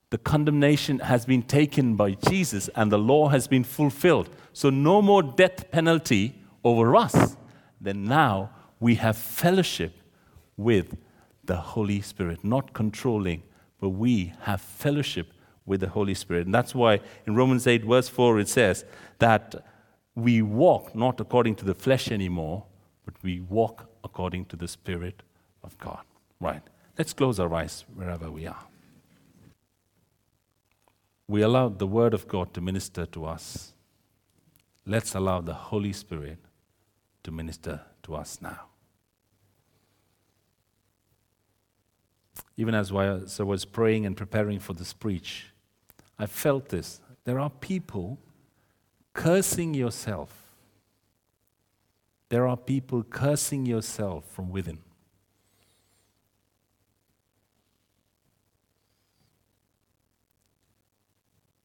the 0.09 0.17
condemnation 0.17 1.01
has 1.01 1.27
been 1.27 1.43
taken 1.43 1.97
by 1.97 2.13
Jesus 2.13 2.71
and 2.75 2.91
the 2.91 2.99
law 2.99 3.29
has 3.29 3.47
been 3.47 3.65
fulfilled. 3.65 4.31
So, 4.55 4.71
no 4.71 5.03
more 5.03 5.23
death 5.23 5.71
penalty 5.71 6.41
over 6.65 6.97
us. 6.97 7.37
Then 7.79 8.05
now 8.05 8.51
we 8.81 8.95
have 8.95 9.19
fellowship 9.19 9.93
with 10.57 10.97
the 11.45 11.57
Holy 11.57 12.01
Spirit, 12.01 12.43
not 12.43 12.73
controlling, 12.73 13.43
but 13.81 13.91
we 13.91 14.33
have 14.43 14.63
fellowship 14.63 15.35
with 15.71 15.81
the 15.81 15.89
Holy 15.89 16.15
Spirit. 16.15 16.45
And 16.47 16.55
that's 16.55 16.75
why 16.75 17.01
in 17.27 17.35
Romans 17.35 17.67
8, 17.67 17.85
verse 17.85 18.09
4, 18.09 18.41
it 18.41 18.49
says 18.49 18.85
that 19.19 19.55
we 20.15 20.43
walk 20.43 20.95
not 20.95 21.21
according 21.21 21.55
to 21.57 21.65
the 21.65 21.75
flesh 21.75 22.11
anymore, 22.11 22.65
but 23.07 23.15
we 23.23 23.41
walk 23.41 23.89
according 24.05 24.45
to 24.47 24.57
the 24.57 24.69
Spirit 24.69 25.23
of 25.63 25.79
God. 25.79 26.05
Right. 26.41 26.63
Let's 26.99 27.15
close 27.15 27.41
our 27.41 27.55
eyes 27.55 27.85
wherever 27.95 28.31
we 28.31 28.47
are 28.47 28.67
we 31.31 31.43
allow 31.43 31.69
the 31.69 31.87
Word 31.87 32.13
of 32.13 32.27
God 32.27 32.53
to 32.55 32.61
minister 32.61 33.07
to 33.07 33.25
us. 33.25 33.73
Let's 34.85 35.15
allow 35.15 35.41
the 35.41 35.55
Holy 35.55 35.93
Spirit 35.93 36.39
to 37.23 37.31
minister 37.31 37.83
to 38.03 38.17
us 38.17 38.41
now. 38.43 38.63
Even 42.57 42.75
as 42.75 42.91
I 42.91 43.45
was 43.45 43.65
praying 43.65 44.07
and 44.07 44.17
preparing 44.17 44.59
for 44.59 44.73
this 44.73 44.93
preach, 44.93 45.50
I 46.21 46.27
felt 46.27 46.69
this. 46.69 47.01
There 47.25 47.41
are 47.41 47.49
people 47.49 48.19
cursing 49.15 49.73
yourself. 49.73 50.31
There 52.29 52.47
are 52.47 52.59
people 52.59 53.03
cursing 53.03 53.65
yourself 53.65 54.27
from 54.31 54.51
within. 54.51 54.81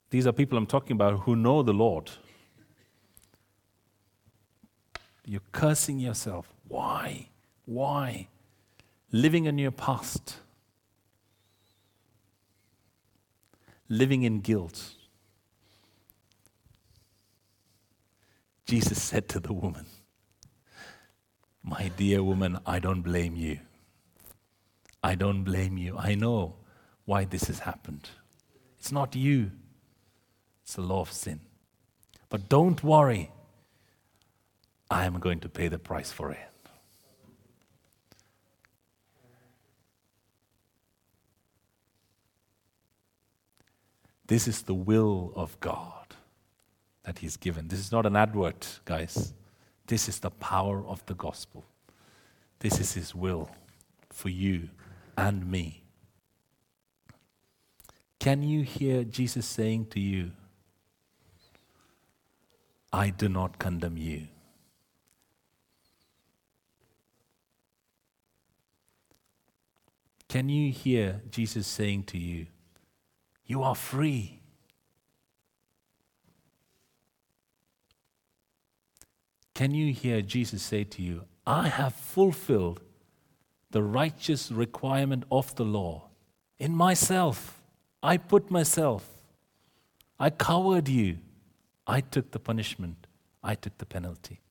These 0.09 0.25
are 0.25 0.31
people 0.31 0.57
I'm 0.57 0.65
talking 0.65 0.93
about 0.93 1.19
who 1.23 1.35
know 1.35 1.61
the 1.61 1.73
Lord. 1.73 2.11
You're 5.25 5.41
cursing 5.51 5.99
yourself. 5.99 6.47
Why? 6.69 7.27
Why? 7.65 8.29
Living 9.11 9.45
in 9.45 9.57
your 9.57 9.71
past. 9.71 10.37
Living 13.87 14.23
in 14.23 14.41
guilt. 14.41 14.93
Jesus 18.65 19.01
said 19.01 19.29
to 19.29 19.39
the 19.39 19.53
woman, 19.53 19.85
My 21.63 21.91
dear 21.95 22.23
woman, 22.23 22.59
I 22.65 22.79
don't 22.79 23.01
blame 23.01 23.35
you. 23.35 23.59
I 25.03 25.13
don't 25.13 25.43
blame 25.43 25.77
you. 25.77 25.95
I 25.97 26.15
know 26.15 26.55
why 27.05 27.25
this 27.25 27.43
has 27.43 27.59
happened. 27.59 28.09
It's 28.79 28.91
not 28.91 29.15
you. 29.15 29.51
It's 30.63 30.73
the 30.73 30.81
law 30.81 31.01
of 31.01 31.11
sin. 31.11 31.41
But 32.29 32.49
don't 32.49 32.83
worry, 32.83 33.31
I 34.89 35.05
am 35.05 35.19
going 35.19 35.39
to 35.41 35.49
pay 35.49 35.67
the 35.67 35.77
price 35.77 36.11
for 36.11 36.31
it. 36.31 36.54
This 44.27 44.47
is 44.47 44.63
the 44.63 44.73
will 44.73 45.31
of 45.35 45.59
God 45.59 46.15
that 47.03 47.19
He's 47.19 47.37
given. 47.37 47.67
This 47.67 47.79
is 47.79 47.91
not 47.91 48.05
an 48.05 48.15
advert, 48.15 48.79
guys. 48.85 49.33
This 49.87 50.09
is 50.09 50.19
the 50.19 50.31
power 50.31 50.83
of 50.85 51.05
the 51.05 51.13
gospel. 51.13 51.65
This 52.59 52.79
is 52.79 52.93
His 52.93 53.13
will 53.13 53.49
for 54.09 54.29
you 54.29 54.69
and 55.17 55.49
me. 55.49 55.83
Can 58.19 58.41
you 58.41 58.63
hear 58.63 59.03
Jesus 59.03 59.45
saying 59.45 59.87
to 59.87 59.99
you, 59.99 60.31
I 62.91 63.09
do 63.09 63.29
not 63.29 63.59
condemn 63.59 63.97
you? 63.97 64.27
Can 70.27 70.49
you 70.49 70.71
hear 70.71 71.21
Jesus 71.29 71.67
saying 71.67 72.03
to 72.05 72.17
you, 72.17 72.47
You 73.45 73.61
are 73.63 73.75
free? 73.75 74.41
Can 79.53 79.73
you 79.73 79.93
hear 79.93 80.21
Jesus 80.21 80.61
say 80.61 80.83
to 80.83 81.01
you, 81.01 81.23
I 81.47 81.69
have 81.69 81.93
fulfilled 81.93 82.81
the 83.71 83.83
righteous 83.83 84.51
requirement 84.51 85.23
of 85.31 85.55
the 85.55 85.63
law 85.63 86.09
in 86.59 86.75
myself? 86.75 87.61
I 88.03 88.17
put 88.17 88.51
myself, 88.51 89.07
I 90.19 90.29
covered 90.29 90.87
you, 90.87 91.17
I 91.87 92.01
took 92.01 92.31
the 92.31 92.39
punishment, 92.39 93.07
I 93.43 93.55
took 93.55 93.77
the 93.77 93.85
penalty. 93.85 94.41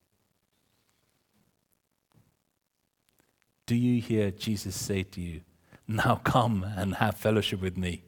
Do 3.67 3.75
you 3.75 4.01
hear 4.01 4.31
Jesus 4.31 4.75
say 4.75 5.03
to 5.05 5.21
you, 5.21 5.43
Now 5.87 6.17
come 6.17 6.65
and 6.65 6.97
have 6.97 7.17
fellowship 7.17 7.61
with 7.61 7.77
me? 7.77 8.05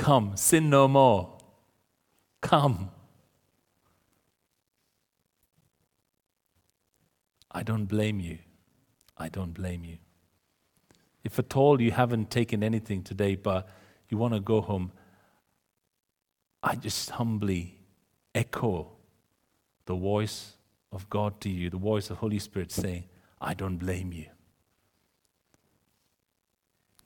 Come, 0.00 0.34
sin 0.34 0.70
no 0.70 0.88
more. 0.88 1.28
Come. 2.40 2.90
I 7.50 7.62
don't 7.62 7.84
blame 7.84 8.18
you. 8.18 8.38
I 9.18 9.28
don't 9.28 9.52
blame 9.52 9.84
you. 9.84 9.98
If 11.22 11.38
at 11.38 11.54
all 11.54 11.82
you 11.82 11.90
haven't 11.90 12.30
taken 12.30 12.62
anything 12.62 13.02
today, 13.02 13.34
but 13.34 13.68
you 14.08 14.16
want 14.16 14.32
to 14.32 14.40
go 14.40 14.62
home, 14.62 14.90
I 16.62 16.76
just 16.76 17.10
humbly 17.10 17.78
echo 18.34 18.92
the 19.84 19.94
voice 19.94 20.54
of 20.92 21.10
God 21.10 21.42
to 21.42 21.50
you, 21.50 21.68
the 21.68 21.76
voice 21.76 22.08
of 22.08 22.16
Holy 22.16 22.38
Spirit 22.38 22.72
saying, 22.72 23.04
I 23.38 23.52
don't 23.52 23.76
blame 23.76 24.14
you. 24.14 24.28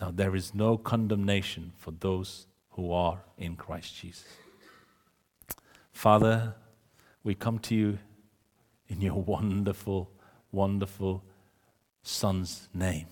Now, 0.00 0.12
there 0.12 0.36
is 0.36 0.54
no 0.54 0.78
condemnation 0.78 1.72
for 1.76 1.90
those 1.90 2.46
who 2.74 2.92
are 2.92 3.22
in 3.38 3.56
Christ 3.56 3.96
Jesus. 3.96 4.24
Father, 5.92 6.54
we 7.22 7.34
come 7.34 7.58
to 7.60 7.74
you 7.74 7.98
in 8.88 9.00
your 9.00 9.22
wonderful, 9.26 10.10
wonderful 10.52 11.24
Son's 12.02 12.68
name. 12.74 13.06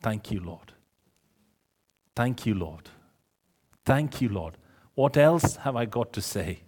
Thank 0.00 0.30
you, 0.30 0.40
Lord. 0.40 0.72
Thank 2.16 2.46
you, 2.46 2.54
Lord. 2.54 2.88
Thank 3.84 4.20
you, 4.20 4.28
Lord. 4.28 4.56
What 4.94 5.16
else 5.16 5.56
have 5.56 5.76
I 5.76 5.84
got 5.84 6.12
to 6.14 6.20
say? 6.20 6.62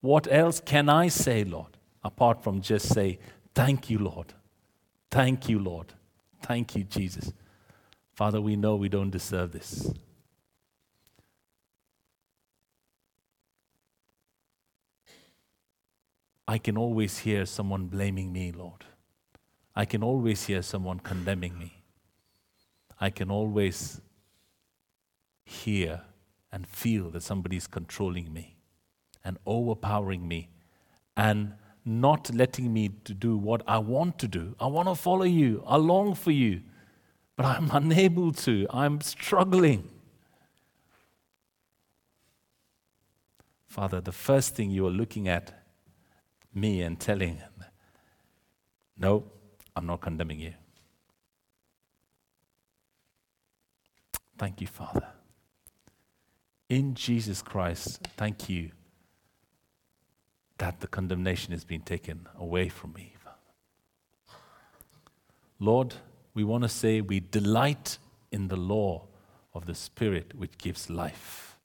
What 0.00 0.28
else 0.30 0.60
can 0.60 0.88
I 0.88 1.08
say, 1.08 1.44
Lord, 1.44 1.76
apart 2.04 2.42
from 2.42 2.60
just 2.60 2.88
say, 2.88 3.18
Thank 3.54 3.90
you, 3.90 3.98
Lord. 3.98 4.34
Thank 5.10 5.48
you, 5.48 5.58
Lord. 5.58 5.94
Thank 6.42 6.76
you, 6.76 6.84
Jesus. 6.84 7.32
Father, 8.12 8.40
we 8.40 8.54
know 8.54 8.76
we 8.76 8.88
don't 8.88 9.10
deserve 9.10 9.50
this. 9.52 9.92
I 16.48 16.58
can 16.58 16.76
always 16.76 17.18
hear 17.18 17.46
someone 17.46 17.86
blaming 17.86 18.32
me, 18.32 18.50
Lord. 18.50 18.84
I 19.76 19.84
can 19.84 20.02
always 20.02 20.46
hear 20.46 20.62
someone 20.62 20.98
condemning 20.98 21.56
me. 21.56 21.84
I 23.00 23.10
can 23.10 23.30
always 23.30 24.00
hear 25.44 26.00
and 26.50 26.66
feel 26.66 27.10
that 27.10 27.22
somebody 27.22 27.56
is 27.56 27.68
controlling 27.68 28.32
me 28.32 28.56
and 29.24 29.38
overpowering 29.46 30.26
me 30.26 30.48
and 31.16 31.52
not 31.84 32.34
letting 32.34 32.72
me 32.72 32.90
to 33.04 33.14
do 33.14 33.36
what 33.36 33.62
I 33.68 33.78
want 33.78 34.18
to 34.18 34.26
do. 34.26 34.56
I 34.58 34.66
want 34.66 34.88
to 34.88 34.96
follow 34.96 35.24
you. 35.24 35.62
I 35.64 35.76
long 35.76 36.14
for 36.16 36.32
you 36.32 36.62
but 37.38 37.46
I'm 37.46 37.70
unable 37.72 38.32
to. 38.32 38.66
I'm 38.68 39.00
struggling. 39.00 39.88
Father, 43.66 44.00
the 44.02 44.12
first 44.12 44.54
thing 44.54 44.70
you 44.70 44.86
are 44.86 44.90
looking 44.90 45.28
at 45.28 45.57
me 46.54 46.82
and 46.82 46.98
telling, 46.98 47.40
no, 48.96 49.24
I'm 49.76 49.86
not 49.86 50.00
condemning 50.00 50.40
you. 50.40 50.54
Thank 54.36 54.60
you, 54.60 54.66
Father. 54.66 55.08
In 56.68 56.94
Jesus 56.94 57.42
Christ, 57.42 58.06
thank 58.16 58.48
you 58.48 58.70
that 60.58 60.80
the 60.80 60.86
condemnation 60.86 61.52
has 61.52 61.64
been 61.64 61.80
taken 61.82 62.26
away 62.38 62.68
from 62.68 62.92
me. 62.92 63.14
Lord, 65.60 65.94
we 66.34 66.44
want 66.44 66.62
to 66.62 66.68
say 66.68 67.00
we 67.00 67.20
delight 67.20 67.98
in 68.30 68.48
the 68.48 68.56
law 68.56 69.06
of 69.54 69.66
the 69.66 69.74
Spirit 69.74 70.34
which 70.36 70.56
gives 70.58 70.88
life. 70.88 71.56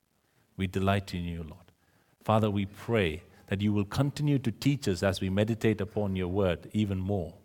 We 0.58 0.68
delight 0.68 1.14
in 1.14 1.24
you, 1.24 1.44
Lord. 1.44 1.72
Father, 2.24 2.50
we 2.50 2.66
pray 2.66 3.24
that 3.54 3.62
you 3.62 3.72
will 3.72 3.86
continue 3.86 4.40
to 4.40 4.52
teach 4.52 4.88
us 4.88 5.04
as 5.04 5.22
we 5.22 5.30
meditate 5.30 5.80
upon 5.80 6.16
your 6.16 6.28
word 6.28 6.68
even 6.74 6.98
more. 6.98 7.36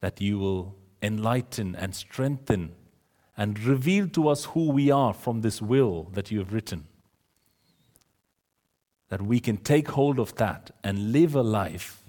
That 0.00 0.22
you 0.22 0.38
will 0.38 0.74
enlighten 1.02 1.76
and 1.76 1.94
strengthen 1.94 2.74
and 3.36 3.58
reveal 3.58 4.08
to 4.08 4.30
us 4.30 4.46
who 4.46 4.70
we 4.70 4.90
are 4.90 5.12
from 5.12 5.42
this 5.42 5.60
will 5.60 6.04
that 6.14 6.30
you 6.30 6.38
have 6.38 6.54
written. 6.54 6.86
That 9.10 9.20
we 9.20 9.38
can 9.38 9.58
take 9.58 9.88
hold 9.88 10.18
of 10.18 10.34
that 10.36 10.70
and 10.82 11.12
live 11.12 11.34
a 11.34 11.42
life 11.42 12.02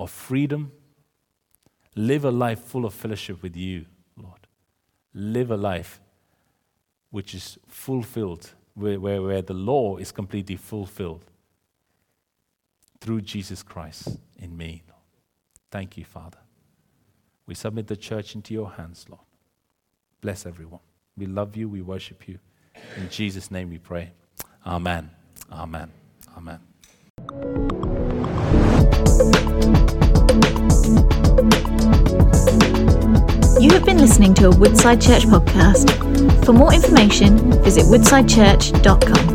of 0.00 0.10
freedom 0.10 0.72
Live 1.94 2.24
a 2.24 2.30
life 2.30 2.60
full 2.60 2.86
of 2.86 2.94
fellowship 2.94 3.42
with 3.42 3.54
you, 3.54 3.84
Lord. 4.16 4.46
Live 5.12 5.50
a 5.50 5.58
life 5.58 6.00
which 7.10 7.34
is 7.34 7.58
fulfilled, 7.68 8.52
where, 8.72 8.98
where, 8.98 9.20
where 9.20 9.42
the 9.42 9.52
law 9.52 9.98
is 9.98 10.12
completely 10.12 10.56
fulfilled 10.56 11.26
through 13.02 13.20
Jesus 13.20 13.64
Christ 13.64 14.16
in 14.38 14.56
me. 14.56 14.84
Thank 15.72 15.96
you, 15.96 16.04
Father. 16.04 16.38
We 17.46 17.56
submit 17.56 17.88
the 17.88 17.96
church 17.96 18.36
into 18.36 18.54
your 18.54 18.70
hands, 18.70 19.06
Lord. 19.08 19.24
Bless 20.20 20.46
everyone. 20.46 20.80
We 21.16 21.26
love 21.26 21.56
you. 21.56 21.68
We 21.68 21.82
worship 21.82 22.28
you. 22.28 22.38
In 22.96 23.10
Jesus' 23.10 23.50
name 23.50 23.70
we 23.70 23.78
pray. 23.78 24.12
Amen. 24.64 25.10
Amen. 25.50 25.90
Amen. 26.36 26.60
You 33.60 33.70
have 33.72 33.84
been 33.84 33.98
listening 33.98 34.34
to 34.34 34.46
a 34.46 34.56
Woodside 34.56 35.00
Church 35.00 35.24
podcast. 35.24 36.44
For 36.44 36.52
more 36.52 36.72
information, 36.72 37.60
visit 37.62 37.84
woodsidechurch.com. 37.86 39.31